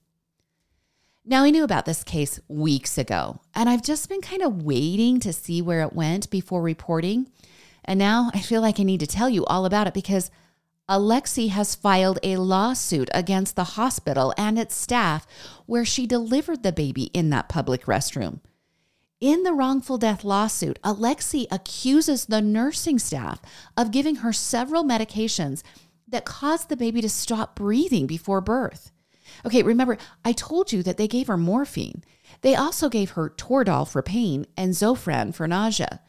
Now, 1.25 1.43
I 1.43 1.49
knew 1.49 1.65
about 1.65 1.83
this 1.83 2.05
case 2.05 2.39
weeks 2.47 2.97
ago, 2.97 3.41
and 3.53 3.67
I've 3.67 3.83
just 3.83 4.07
been 4.07 4.21
kind 4.21 4.43
of 4.43 4.63
waiting 4.63 5.19
to 5.19 5.33
see 5.33 5.61
where 5.61 5.81
it 5.81 5.91
went 5.91 6.29
before 6.29 6.61
reporting. 6.61 7.29
And 7.83 7.99
now 7.99 8.31
I 8.33 8.39
feel 8.39 8.61
like 8.61 8.79
I 8.79 8.83
need 8.83 9.01
to 9.01 9.07
tell 9.07 9.29
you 9.29 9.43
all 9.47 9.65
about 9.65 9.87
it 9.87 9.93
because 9.93 10.31
Alexee 10.89 11.49
has 11.49 11.75
filed 11.75 12.19
a 12.23 12.35
lawsuit 12.37 13.09
against 13.13 13.55
the 13.55 13.63
hospital 13.63 14.33
and 14.37 14.59
its 14.59 14.75
staff 14.75 15.25
where 15.65 15.85
she 15.85 16.05
delivered 16.05 16.61
the 16.61 16.73
baby 16.73 17.03
in 17.13 17.29
that 17.29 17.47
public 17.47 17.85
restroom. 17.85 18.41
In 19.21 19.43
the 19.43 19.53
wrongful 19.53 19.97
death 19.97 20.25
lawsuit, 20.25 20.77
Alexee 20.83 21.47
accuses 21.49 22.25
the 22.25 22.41
nursing 22.41 22.99
staff 22.99 23.41
of 23.77 23.91
giving 23.91 24.15
her 24.17 24.33
several 24.33 24.83
medications 24.83 25.63
that 26.05 26.25
caused 26.25 26.67
the 26.67 26.75
baby 26.75 26.99
to 26.99 27.07
stop 27.07 27.55
breathing 27.55 28.05
before 28.05 28.41
birth. 28.41 28.91
Okay, 29.45 29.63
remember, 29.63 29.97
I 30.25 30.33
told 30.33 30.73
you 30.73 30.83
that 30.83 30.97
they 30.97 31.07
gave 31.07 31.27
her 31.27 31.37
morphine. 31.37 32.03
They 32.41 32.55
also 32.55 32.89
gave 32.89 33.11
her 33.11 33.29
Toradol 33.29 33.87
for 33.87 34.01
pain 34.01 34.45
and 34.57 34.73
Zofran 34.73 35.33
for 35.33 35.47
nausea. 35.47 36.01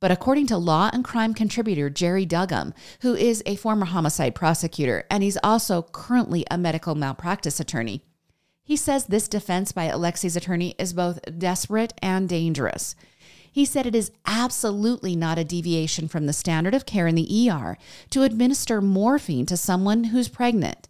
But 0.00 0.10
according 0.10 0.46
to 0.46 0.56
law 0.56 0.90
and 0.92 1.04
crime 1.04 1.34
contributor 1.34 1.90
Jerry 1.90 2.24
Duggan, 2.24 2.74
who 3.02 3.14
is 3.14 3.42
a 3.44 3.56
former 3.56 3.86
homicide 3.86 4.34
prosecutor 4.34 5.04
and 5.10 5.22
he's 5.22 5.38
also 5.42 5.82
currently 5.82 6.44
a 6.50 6.56
medical 6.56 6.94
malpractice 6.94 7.60
attorney, 7.60 8.02
he 8.64 8.76
says 8.76 9.06
this 9.06 9.28
defense 9.28 9.72
by 9.72 9.88
Alexee's 9.88 10.36
attorney 10.36 10.74
is 10.78 10.94
both 10.94 11.18
desperate 11.38 11.92
and 12.00 12.28
dangerous. 12.28 12.94
He 13.52 13.64
said 13.64 13.84
it 13.84 13.96
is 13.96 14.12
absolutely 14.24 15.16
not 15.16 15.38
a 15.38 15.44
deviation 15.44 16.08
from 16.08 16.26
the 16.26 16.32
standard 16.32 16.72
of 16.72 16.86
care 16.86 17.06
in 17.06 17.16
the 17.16 17.50
ER 17.50 17.76
to 18.10 18.22
administer 18.22 18.80
morphine 18.80 19.44
to 19.46 19.56
someone 19.56 20.04
who's 20.04 20.28
pregnant. 20.28 20.88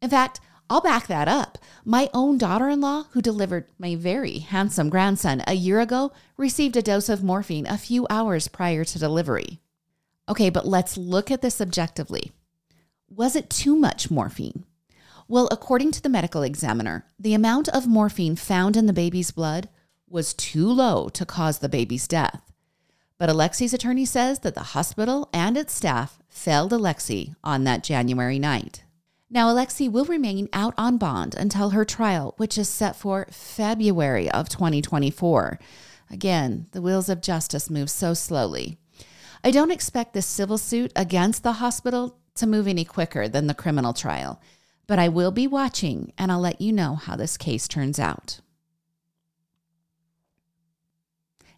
In 0.00 0.08
fact, 0.08 0.40
I'll 0.70 0.82
back 0.82 1.06
that 1.06 1.28
up. 1.28 1.58
My 1.84 2.10
own 2.12 2.36
daughter 2.36 2.68
in 2.68 2.80
law, 2.80 3.04
who 3.12 3.22
delivered 3.22 3.66
my 3.78 3.96
very 3.96 4.40
handsome 4.40 4.90
grandson 4.90 5.42
a 5.46 5.54
year 5.54 5.80
ago, 5.80 6.12
received 6.36 6.76
a 6.76 6.82
dose 6.82 7.08
of 7.08 7.24
morphine 7.24 7.66
a 7.66 7.78
few 7.78 8.06
hours 8.10 8.48
prior 8.48 8.84
to 8.84 8.98
delivery. 8.98 9.60
Okay, 10.28 10.50
but 10.50 10.66
let's 10.66 10.98
look 10.98 11.30
at 11.30 11.40
this 11.40 11.60
objectively. 11.60 12.32
Was 13.08 13.34
it 13.34 13.48
too 13.48 13.76
much 13.76 14.10
morphine? 14.10 14.64
Well, 15.26 15.48
according 15.50 15.92
to 15.92 16.02
the 16.02 16.10
medical 16.10 16.42
examiner, 16.42 17.06
the 17.18 17.32
amount 17.32 17.68
of 17.70 17.86
morphine 17.86 18.36
found 18.36 18.76
in 18.76 18.84
the 18.84 18.92
baby's 18.92 19.30
blood 19.30 19.70
was 20.06 20.34
too 20.34 20.70
low 20.70 21.08
to 21.10 21.24
cause 21.24 21.58
the 21.58 21.68
baby's 21.68 22.06
death. 22.06 22.52
But 23.18 23.30
Alexee's 23.30 23.74
attorney 23.74 24.04
says 24.04 24.40
that 24.40 24.54
the 24.54 24.60
hospital 24.60 25.28
and 25.32 25.56
its 25.56 25.72
staff 25.72 26.18
failed 26.28 26.72
Alexee 26.72 27.34
on 27.42 27.64
that 27.64 27.82
January 27.82 28.38
night. 28.38 28.84
Now, 29.30 29.52
Alexee 29.52 29.90
will 29.90 30.06
remain 30.06 30.48
out 30.54 30.72
on 30.78 30.96
bond 30.96 31.34
until 31.34 31.70
her 31.70 31.84
trial, 31.84 32.34
which 32.38 32.56
is 32.56 32.68
set 32.68 32.96
for 32.96 33.26
February 33.30 34.30
of 34.30 34.48
2024. 34.48 35.58
Again, 36.10 36.66
the 36.72 36.80
wheels 36.80 37.10
of 37.10 37.20
justice 37.20 37.68
move 37.68 37.90
so 37.90 38.14
slowly. 38.14 38.78
I 39.44 39.50
don't 39.50 39.70
expect 39.70 40.14
the 40.14 40.22
civil 40.22 40.56
suit 40.56 40.92
against 40.96 41.42
the 41.42 41.54
hospital 41.54 42.16
to 42.36 42.46
move 42.46 42.66
any 42.66 42.84
quicker 42.84 43.28
than 43.28 43.46
the 43.46 43.54
criminal 43.54 43.92
trial, 43.92 44.40
but 44.86 44.98
I 44.98 45.08
will 45.08 45.30
be 45.30 45.46
watching 45.46 46.12
and 46.16 46.32
I'll 46.32 46.40
let 46.40 46.60
you 46.60 46.72
know 46.72 46.94
how 46.94 47.14
this 47.14 47.36
case 47.36 47.68
turns 47.68 47.98
out. 47.98 48.40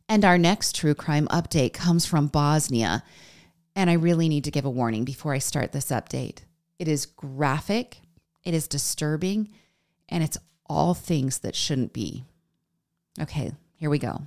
And 0.08 0.24
our 0.24 0.38
next 0.38 0.74
true 0.74 0.94
crime 0.94 1.28
update 1.28 1.72
comes 1.72 2.04
from 2.04 2.26
Bosnia. 2.26 3.04
And 3.76 3.88
I 3.88 3.92
really 3.92 4.28
need 4.28 4.42
to 4.42 4.50
give 4.50 4.64
a 4.64 4.70
warning 4.70 5.04
before 5.04 5.32
I 5.32 5.38
start 5.38 5.70
this 5.70 5.92
update. 5.92 6.40
It 6.80 6.88
is 6.88 7.04
graphic, 7.04 8.00
it 8.42 8.54
is 8.54 8.66
disturbing, 8.66 9.50
and 10.08 10.24
it's 10.24 10.38
all 10.64 10.94
things 10.94 11.40
that 11.40 11.54
shouldn't 11.54 11.92
be. 11.92 12.24
Okay, 13.20 13.52
here 13.74 13.90
we 13.90 13.98
go. 13.98 14.22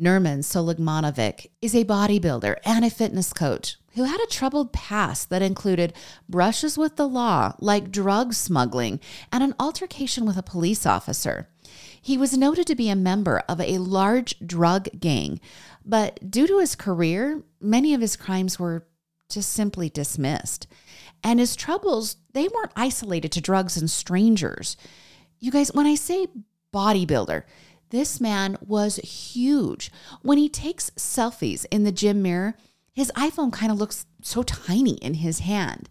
Nermin 0.00 0.44
Sulejmanovic 0.44 1.48
is 1.60 1.74
a 1.74 1.84
bodybuilder 1.84 2.58
and 2.64 2.84
a 2.84 2.90
fitness 2.90 3.32
coach 3.32 3.76
who 3.96 4.04
had 4.04 4.20
a 4.20 4.26
troubled 4.28 4.72
past 4.72 5.30
that 5.30 5.42
included 5.42 5.94
brushes 6.28 6.78
with 6.78 6.94
the 6.94 7.08
law, 7.08 7.54
like 7.58 7.90
drug 7.90 8.32
smuggling, 8.32 9.00
and 9.32 9.42
an 9.42 9.56
altercation 9.58 10.24
with 10.24 10.36
a 10.36 10.44
police 10.44 10.86
officer. 10.86 11.48
He 12.00 12.16
was 12.16 12.38
noted 12.38 12.68
to 12.68 12.76
be 12.76 12.88
a 12.88 12.94
member 12.94 13.42
of 13.48 13.60
a 13.60 13.78
large 13.78 14.38
drug 14.38 14.88
gang, 15.00 15.40
but 15.84 16.30
due 16.30 16.46
to 16.46 16.60
his 16.60 16.76
career, 16.76 17.42
many 17.60 17.94
of 17.94 18.00
his 18.00 18.14
crimes 18.14 18.60
were 18.60 18.86
just 19.34 19.52
simply 19.52 19.88
dismissed. 19.88 20.66
And 21.24 21.38
his 21.38 21.56
troubles, 21.56 22.16
they 22.32 22.48
weren't 22.48 22.72
isolated 22.76 23.32
to 23.32 23.40
drugs 23.40 23.76
and 23.76 23.90
strangers. 23.90 24.76
You 25.38 25.50
guys, 25.50 25.72
when 25.72 25.86
I 25.86 25.94
say 25.94 26.28
bodybuilder, 26.72 27.44
this 27.90 28.20
man 28.20 28.56
was 28.60 28.96
huge. 28.96 29.92
When 30.22 30.38
he 30.38 30.48
takes 30.48 30.90
selfies 30.90 31.66
in 31.70 31.84
the 31.84 31.92
gym 31.92 32.22
mirror, 32.22 32.56
his 32.92 33.12
iPhone 33.14 33.52
kind 33.52 33.70
of 33.70 33.78
looks 33.78 34.06
so 34.22 34.42
tiny 34.42 34.94
in 34.94 35.14
his 35.14 35.40
hand. 35.40 35.88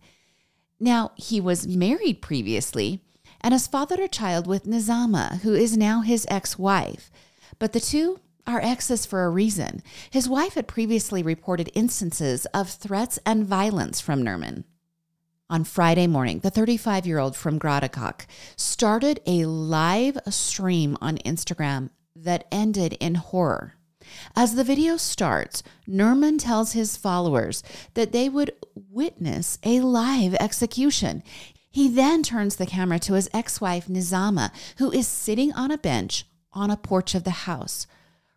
Now, 0.79 1.11
he 1.15 1.39
was 1.39 1.67
married 1.67 2.21
previously 2.21 3.01
and 3.39 3.53
has 3.53 3.67
fathered 3.67 3.99
a 3.99 4.07
child 4.07 4.47
with 4.47 4.65
Nizama, 4.65 5.41
who 5.41 5.53
is 5.53 5.77
now 5.77 6.01
his 6.01 6.25
ex 6.29 6.57
wife. 6.57 7.11
But 7.59 7.73
the 7.73 7.79
two 7.79 8.19
are 8.45 8.61
exes 8.61 9.05
for 9.05 9.25
a 9.25 9.29
reason. 9.29 9.83
His 10.09 10.29
wife 10.29 10.53
had 10.53 10.67
previously 10.67 11.23
reported 11.23 11.71
instances 11.73 12.45
of 12.47 12.69
threats 12.69 13.19
and 13.25 13.45
violence 13.45 14.01
from 14.01 14.23
Nermin. 14.23 14.63
On 15.49 15.63
Friday 15.65 16.07
morning, 16.07 16.39
the 16.39 16.49
35 16.49 17.05
year 17.05 17.19
old 17.19 17.35
from 17.35 17.59
Gradačac 17.59 18.25
started 18.55 19.19
a 19.25 19.45
live 19.45 20.17
stream 20.29 20.97
on 21.01 21.17
Instagram 21.17 21.89
that 22.15 22.47
ended 22.51 22.93
in 22.99 23.15
horror. 23.15 23.75
As 24.35 24.55
the 24.55 24.63
video 24.63 24.97
starts, 24.97 25.61
Nermin 25.87 26.39
tells 26.39 26.71
his 26.71 26.97
followers 26.97 27.63
that 27.93 28.11
they 28.11 28.29
would 28.29 28.51
witness 28.75 29.57
a 29.63 29.81
live 29.81 30.35
execution. 30.35 31.23
He 31.69 31.87
then 31.87 32.23
turns 32.23 32.55
the 32.55 32.65
camera 32.65 32.99
to 32.99 33.13
his 33.13 33.29
ex 33.33 33.61
wife, 33.61 33.87
Nizama, 33.87 34.51
who 34.77 34.91
is 34.91 35.07
sitting 35.07 35.53
on 35.53 35.71
a 35.71 35.77
bench 35.77 36.25
on 36.53 36.69
a 36.69 36.77
porch 36.77 37.15
of 37.15 37.23
the 37.23 37.31
house. 37.31 37.87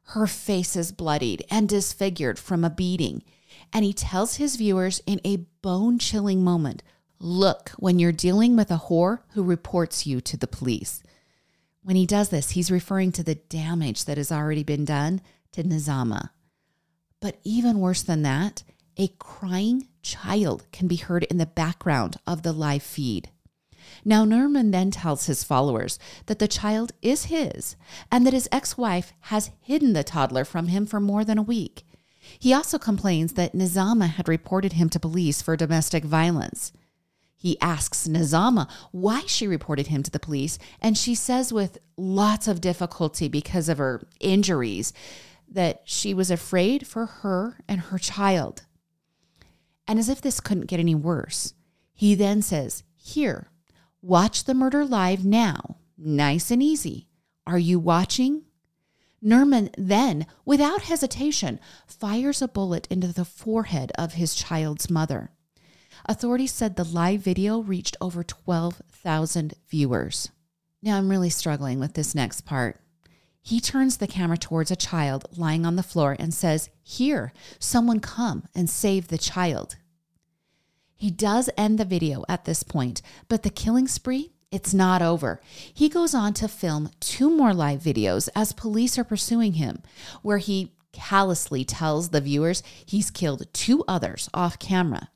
Her 0.08 0.26
face 0.26 0.76
is 0.76 0.92
bloodied 0.92 1.44
and 1.50 1.68
disfigured 1.68 2.38
from 2.38 2.64
a 2.64 2.70
beating. 2.70 3.22
And 3.72 3.84
he 3.84 3.92
tells 3.92 4.36
his 4.36 4.56
viewers 4.56 5.00
in 5.06 5.20
a 5.24 5.46
bone 5.62 5.98
chilling 5.98 6.44
moment 6.44 6.82
look 7.18 7.70
when 7.78 7.98
you're 7.98 8.12
dealing 8.12 8.56
with 8.56 8.70
a 8.70 8.82
whore 8.88 9.20
who 9.30 9.42
reports 9.42 10.06
you 10.06 10.20
to 10.20 10.36
the 10.36 10.46
police. 10.46 11.02
When 11.82 11.96
he 11.96 12.06
does 12.06 12.28
this, 12.28 12.50
he's 12.50 12.70
referring 12.70 13.12
to 13.12 13.22
the 13.22 13.34
damage 13.34 14.04
that 14.04 14.18
has 14.18 14.30
already 14.30 14.62
been 14.62 14.84
done 14.84 15.20
to 15.52 15.62
Nizama. 15.62 16.30
But 17.20 17.40
even 17.44 17.80
worse 17.80 18.02
than 18.02 18.22
that, 18.22 18.62
a 18.96 19.08
crying 19.18 19.88
child 20.02 20.66
can 20.72 20.86
be 20.86 20.96
heard 20.96 21.24
in 21.24 21.38
the 21.38 21.46
background 21.46 22.16
of 22.26 22.42
the 22.42 22.52
live 22.52 22.82
feed. 22.82 23.30
Now, 24.04 24.24
Nermin 24.24 24.72
then 24.72 24.90
tells 24.90 25.26
his 25.26 25.44
followers 25.44 25.98
that 26.26 26.38
the 26.38 26.48
child 26.48 26.92
is 27.02 27.26
his 27.26 27.76
and 28.10 28.26
that 28.26 28.32
his 28.32 28.48
ex 28.52 28.76
wife 28.76 29.12
has 29.22 29.50
hidden 29.60 29.92
the 29.92 30.04
toddler 30.04 30.44
from 30.44 30.68
him 30.68 30.86
for 30.86 31.00
more 31.00 31.24
than 31.24 31.38
a 31.38 31.42
week. 31.42 31.84
He 32.38 32.52
also 32.52 32.78
complains 32.78 33.34
that 33.34 33.54
Nizama 33.54 34.08
had 34.08 34.28
reported 34.28 34.74
him 34.74 34.88
to 34.90 35.00
police 35.00 35.42
for 35.42 35.56
domestic 35.56 36.04
violence. 36.04 36.72
He 37.36 37.60
asks 37.60 38.08
Nizama 38.08 38.70
why 38.90 39.22
she 39.26 39.46
reported 39.46 39.88
him 39.88 40.02
to 40.02 40.10
the 40.10 40.18
police, 40.18 40.58
and 40.80 40.96
she 40.96 41.14
says, 41.14 41.52
with 41.52 41.78
lots 41.96 42.48
of 42.48 42.62
difficulty 42.62 43.28
because 43.28 43.68
of 43.68 43.76
her 43.78 44.06
injuries, 44.18 44.94
that 45.46 45.82
she 45.84 46.14
was 46.14 46.30
afraid 46.30 46.86
for 46.86 47.04
her 47.06 47.58
and 47.68 47.80
her 47.82 47.98
child. 47.98 48.64
And 49.86 49.98
as 49.98 50.08
if 50.08 50.22
this 50.22 50.40
couldn't 50.40 50.68
get 50.68 50.80
any 50.80 50.94
worse, 50.94 51.52
he 51.92 52.14
then 52.14 52.40
says, 52.40 52.82
Here, 52.96 53.50
watch 54.04 54.44
the 54.44 54.54
murder 54.54 54.84
live 54.84 55.24
now. 55.24 55.76
Nice 55.96 56.50
and 56.50 56.62
easy. 56.62 57.08
Are 57.46 57.58
you 57.58 57.78
watching? 57.78 58.42
Nermin 59.24 59.70
then, 59.78 60.26
without 60.44 60.82
hesitation, 60.82 61.58
fires 61.86 62.42
a 62.42 62.48
bullet 62.48 62.86
into 62.90 63.08
the 63.08 63.24
forehead 63.24 63.92
of 63.96 64.14
his 64.14 64.34
child's 64.34 64.90
mother. 64.90 65.30
Authorities 66.04 66.52
said 66.52 66.76
the 66.76 66.84
live 66.84 67.20
video 67.20 67.60
reached 67.60 67.96
over 67.98 68.22
12,000 68.22 69.54
viewers. 69.68 70.28
Now 70.82 70.98
I'm 70.98 71.08
really 71.08 71.30
struggling 71.30 71.80
with 71.80 71.94
this 71.94 72.14
next 72.14 72.42
part. 72.42 72.78
He 73.40 73.58
turns 73.58 73.96
the 73.96 74.06
camera 74.06 74.36
towards 74.36 74.70
a 74.70 74.76
child 74.76 75.24
lying 75.34 75.64
on 75.64 75.76
the 75.76 75.82
floor 75.82 76.14
and 76.18 76.34
says, 76.34 76.68
Here, 76.82 77.32
someone 77.58 78.00
come 78.00 78.48
and 78.54 78.68
save 78.68 79.08
the 79.08 79.18
child. 79.18 79.76
He 81.04 81.10
does 81.10 81.50
end 81.58 81.78
the 81.78 81.84
video 81.84 82.24
at 82.30 82.46
this 82.46 82.62
point, 82.62 83.02
but 83.28 83.42
the 83.42 83.50
killing 83.50 83.86
spree, 83.86 84.32
it's 84.50 84.72
not 84.72 85.02
over. 85.02 85.38
He 85.74 85.90
goes 85.90 86.14
on 86.14 86.32
to 86.32 86.48
film 86.48 86.88
two 86.98 87.28
more 87.28 87.52
live 87.52 87.80
videos 87.80 88.30
as 88.34 88.54
police 88.54 88.98
are 88.98 89.04
pursuing 89.04 89.52
him, 89.52 89.82
where 90.22 90.38
he 90.38 90.72
callously 90.94 91.62
tells 91.62 92.08
the 92.08 92.22
viewers 92.22 92.62
he's 92.86 93.10
killed 93.10 93.46
two 93.52 93.84
others 93.86 94.30
off 94.32 94.58
camera. 94.58 95.10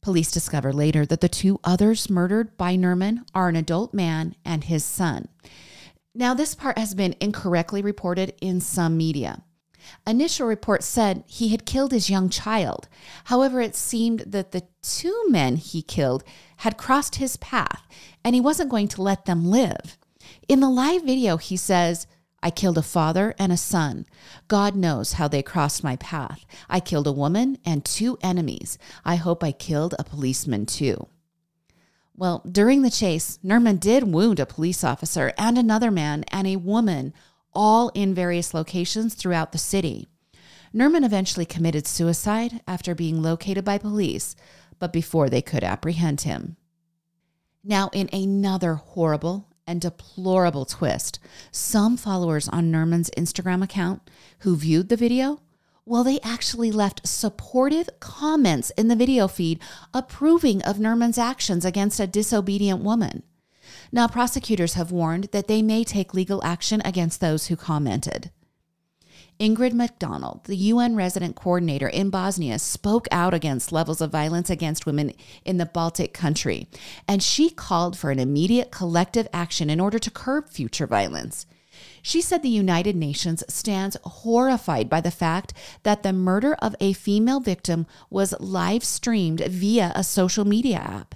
Police 0.00 0.32
discover 0.32 0.72
later 0.72 1.06
that 1.06 1.20
the 1.20 1.28
two 1.28 1.60
others 1.62 2.10
murdered 2.10 2.56
by 2.56 2.74
Nermin 2.74 3.24
are 3.32 3.48
an 3.48 3.54
adult 3.54 3.94
man 3.94 4.34
and 4.44 4.64
his 4.64 4.84
son. 4.84 5.28
Now, 6.16 6.34
this 6.34 6.56
part 6.56 6.78
has 6.78 6.96
been 6.96 7.14
incorrectly 7.20 7.80
reported 7.80 8.34
in 8.40 8.60
some 8.60 8.96
media. 8.96 9.44
Initial 10.06 10.46
reports 10.46 10.86
said 10.86 11.24
he 11.26 11.48
had 11.48 11.66
killed 11.66 11.92
his 11.92 12.10
young 12.10 12.28
child. 12.28 12.88
However, 13.24 13.60
it 13.60 13.76
seemed 13.76 14.20
that 14.20 14.52
the 14.52 14.64
two 14.82 15.24
men 15.28 15.56
he 15.56 15.82
killed 15.82 16.24
had 16.58 16.76
crossed 16.76 17.16
his 17.16 17.36
path 17.36 17.86
and 18.24 18.34
he 18.34 18.40
wasn't 18.40 18.70
going 18.70 18.88
to 18.88 19.02
let 19.02 19.24
them 19.24 19.46
live. 19.46 19.96
In 20.48 20.60
the 20.60 20.70
live 20.70 21.02
video, 21.02 21.36
he 21.36 21.56
says, 21.56 22.06
I 22.42 22.50
killed 22.50 22.78
a 22.78 22.82
father 22.82 23.34
and 23.38 23.52
a 23.52 23.56
son. 23.56 24.04
God 24.48 24.74
knows 24.74 25.14
how 25.14 25.28
they 25.28 25.42
crossed 25.42 25.84
my 25.84 25.96
path. 25.96 26.44
I 26.68 26.80
killed 26.80 27.06
a 27.06 27.12
woman 27.12 27.58
and 27.64 27.84
two 27.84 28.18
enemies. 28.20 28.78
I 29.04 29.16
hope 29.16 29.44
I 29.44 29.52
killed 29.52 29.94
a 29.98 30.04
policeman 30.04 30.66
too. 30.66 31.06
Well, 32.16 32.42
during 32.50 32.82
the 32.82 32.90
chase, 32.90 33.38
Nermin 33.44 33.80
did 33.80 34.12
wound 34.12 34.38
a 34.38 34.46
police 34.46 34.84
officer 34.84 35.32
and 35.38 35.56
another 35.56 35.90
man 35.90 36.24
and 36.28 36.46
a 36.46 36.56
woman, 36.56 37.14
all 37.52 37.90
in 37.94 38.14
various 38.14 38.54
locations 38.54 39.14
throughout 39.14 39.52
the 39.52 39.58
city. 39.58 40.08
Nermin 40.74 41.04
eventually 41.04 41.44
committed 41.44 41.86
suicide 41.86 42.60
after 42.66 42.94
being 42.94 43.22
located 43.22 43.64
by 43.64 43.78
police, 43.78 44.34
but 44.78 44.92
before 44.92 45.28
they 45.28 45.42
could 45.42 45.62
apprehend 45.62 46.22
him. 46.22 46.56
Now, 47.62 47.90
in 47.92 48.08
another 48.12 48.74
horrible 48.74 49.48
and 49.66 49.80
deplorable 49.80 50.64
twist, 50.64 51.18
some 51.50 51.96
followers 51.96 52.48
on 52.48 52.72
Nermin's 52.72 53.10
Instagram 53.16 53.62
account 53.62 54.10
who 54.40 54.56
viewed 54.56 54.88
the 54.88 54.96
video 54.96 55.40
well, 55.84 56.04
they 56.04 56.20
actually 56.20 56.70
left 56.70 57.06
supportive 57.06 57.88
comments 57.98 58.70
in 58.70 58.86
the 58.86 58.94
video 58.94 59.26
feed 59.26 59.58
approving 59.92 60.62
of 60.62 60.76
Nermin's 60.76 61.18
actions 61.18 61.64
against 61.64 61.98
a 61.98 62.06
disobedient 62.06 62.82
woman. 62.82 63.24
Now, 63.94 64.08
prosecutors 64.08 64.72
have 64.74 64.90
warned 64.90 65.24
that 65.32 65.48
they 65.48 65.60
may 65.60 65.84
take 65.84 66.14
legal 66.14 66.42
action 66.42 66.80
against 66.82 67.20
those 67.20 67.46
who 67.46 67.56
commented. 67.56 68.30
Ingrid 69.38 69.74
Macdonald, 69.74 70.44
the 70.44 70.56
UN 70.56 70.96
resident 70.96 71.36
coordinator 71.36 71.88
in 71.88 72.08
Bosnia, 72.08 72.58
spoke 72.58 73.06
out 73.10 73.34
against 73.34 73.70
levels 73.70 74.00
of 74.00 74.10
violence 74.10 74.48
against 74.48 74.86
women 74.86 75.12
in 75.44 75.58
the 75.58 75.66
Baltic 75.66 76.14
country, 76.14 76.68
and 77.06 77.22
she 77.22 77.50
called 77.50 77.98
for 77.98 78.10
an 78.10 78.18
immediate 78.18 78.70
collective 78.70 79.28
action 79.32 79.68
in 79.68 79.80
order 79.80 79.98
to 79.98 80.10
curb 80.10 80.48
future 80.48 80.86
violence. 80.86 81.44
She 82.00 82.22
said 82.22 82.42
the 82.42 82.48
United 82.48 82.96
Nations 82.96 83.44
stands 83.48 83.96
horrified 84.04 84.88
by 84.88 85.00
the 85.00 85.10
fact 85.10 85.52
that 85.82 86.02
the 86.02 86.12
murder 86.12 86.54
of 86.54 86.74
a 86.80 86.92
female 86.94 87.40
victim 87.40 87.86
was 88.08 88.34
live 88.40 88.84
streamed 88.84 89.40
via 89.40 89.92
a 89.94 90.04
social 90.04 90.44
media 90.44 90.76
app. 90.76 91.14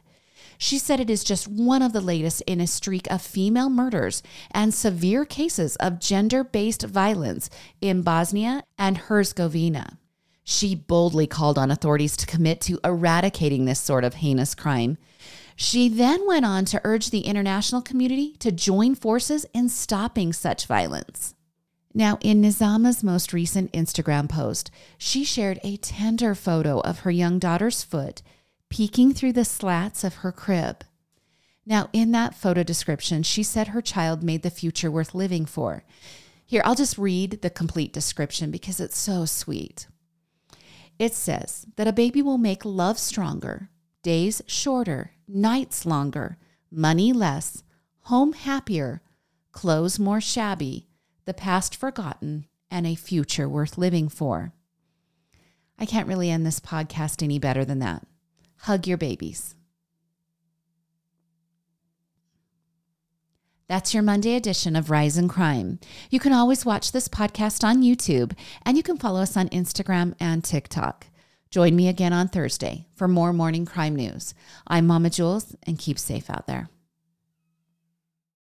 She 0.59 0.79
said 0.79 1.01
it 1.01 1.11
is 1.11 1.25
just 1.25 1.49
one 1.49 1.83
of 1.83 1.93
the 1.93 2.01
latest 2.01 2.43
in 2.43 2.61
a 2.61 2.67
streak 2.67 3.11
of 3.11 3.23
female 3.23 3.71
murders 3.71 4.23
and 4.51 4.73
severe 4.73 5.25
cases 5.25 5.77
of 5.77 6.01
gender 6.01 6.45
based 6.45 6.83
violence 6.83 7.51
in 7.81 8.03
Bosnia 8.03 8.65
and 8.79 8.99
Herzegovina. 8.99 9.99
She 10.45 10.75
boldly 10.75 11.27
called 11.27 11.59
on 11.59 11.71
authorities 11.71 12.17
to 12.19 12.27
commit 12.27 12.61
to 12.63 12.79
eradicating 12.85 13.65
this 13.65 13.81
sort 13.81 14.05
of 14.05 14.15
heinous 14.15 14.55
crime. 14.55 14.97
She 15.57 15.89
then 15.89 16.27
went 16.27 16.45
on 16.45 16.65
to 16.67 16.81
urge 16.85 17.11
the 17.11 17.23
international 17.23 17.83
community 17.83 18.37
to 18.39 18.53
join 18.53 18.95
forces 18.95 19.47
in 19.53 19.69
stopping 19.69 20.33
such 20.33 20.67
violence. 20.67 21.35
Now, 21.95 22.19
in 22.21 22.43
Nizama's 22.43 23.03
most 23.03 23.33
recent 23.33 23.73
Instagram 23.73 24.29
post, 24.29 24.71
she 24.99 25.25
shared 25.25 25.59
a 25.65 25.79
tender 25.79 26.35
photo 26.35 26.79
of 26.81 27.01
her 27.01 27.11
young 27.11 27.39
daughter's 27.39 27.83
foot 27.83 28.21
peeking 28.69 29.13
through 29.13 29.33
the 29.33 29.45
slats 29.45 30.05
of 30.05 30.17
her 30.17 30.33
crib. 30.33 30.85
Now, 31.65 31.89
in 31.93 32.13
that 32.13 32.35
photo 32.35 32.63
description, 32.63 33.23
she 33.23 33.43
said 33.43 33.69
her 33.69 33.83
child 33.83 34.23
made 34.23 34.43
the 34.43 34.51
future 34.51 34.91
worth 34.91 35.15
living 35.15 35.47
for. 35.47 35.85
Here, 36.45 36.63
I'll 36.65 36.77
just 36.77 36.97
read 36.97 37.43
the 37.43 37.51
complete 37.51 37.93
description 37.93 38.53
because 38.53 38.79
it's 38.79 38.97
so 38.97 39.25
sweet. 39.25 39.89
It 40.99 41.13
says 41.13 41.67
that 41.77 41.89
a 41.89 41.93
baby 41.93 42.23
will 42.23 42.39
make 42.39 42.65
love 42.65 42.99
stronger, 42.99 43.69
days 44.03 44.43
shorter, 44.47 45.13
nights 45.27 45.85
longer, 45.85 46.39
money 46.71 47.13
less, 47.13 47.65
home 48.03 48.33
happier, 48.33 49.03
clothes 49.51 49.99
more 49.99 50.21
shabby, 50.21 50.87
the 51.25 51.35
past 51.35 51.75
forgotten, 51.75 52.47
and 52.71 52.87
a 52.87 52.95
future 52.95 53.49
worth 53.49 53.77
living 53.77 54.09
for. 54.09 54.53
I 55.79 55.87
can't 55.87 56.09
really 56.09 56.31
end 56.31 56.47
this 56.47 56.61
podcast 56.61 57.23
any 57.23 57.39
better 57.39 57.65
than 57.65 57.81
that. 57.81 58.07
Hug 58.59 58.87
your 58.87 58.99
babies. 58.99 59.55
That's 63.69 63.93
your 63.93 64.05
Monday 64.05 64.37
edition 64.37 64.77
of 64.77 64.91
Rise 64.91 65.17
and 65.17 65.29
Crime. 65.29 65.81
You 66.09 66.21
can 66.21 66.33
always 66.33 66.65
watch 66.65 66.93
this 66.93 67.09
podcast 67.09 67.65
on 67.65 67.83
YouTube 67.83 68.33
and 68.65 68.77
you 68.77 68.83
can 68.85 68.97
follow 68.97 69.21
us 69.21 69.37
on 69.37 69.49
Instagram 69.49 70.15
and 70.21 70.45
TikTok. 70.45 71.07
Join 71.51 71.75
me 71.75 71.89
again 71.89 72.13
on 72.13 72.29
Thursday 72.29 72.87
for 72.95 73.09
more 73.09 73.33
morning 73.33 73.67
crime 73.67 73.97
news. 73.97 74.35
I'm 74.69 74.87
Mama 74.87 75.11
Jules 75.11 75.57
and 75.65 75.79
keep 75.79 75.99
safe 75.99 76.31
out 76.31 76.47
there. 76.47 76.69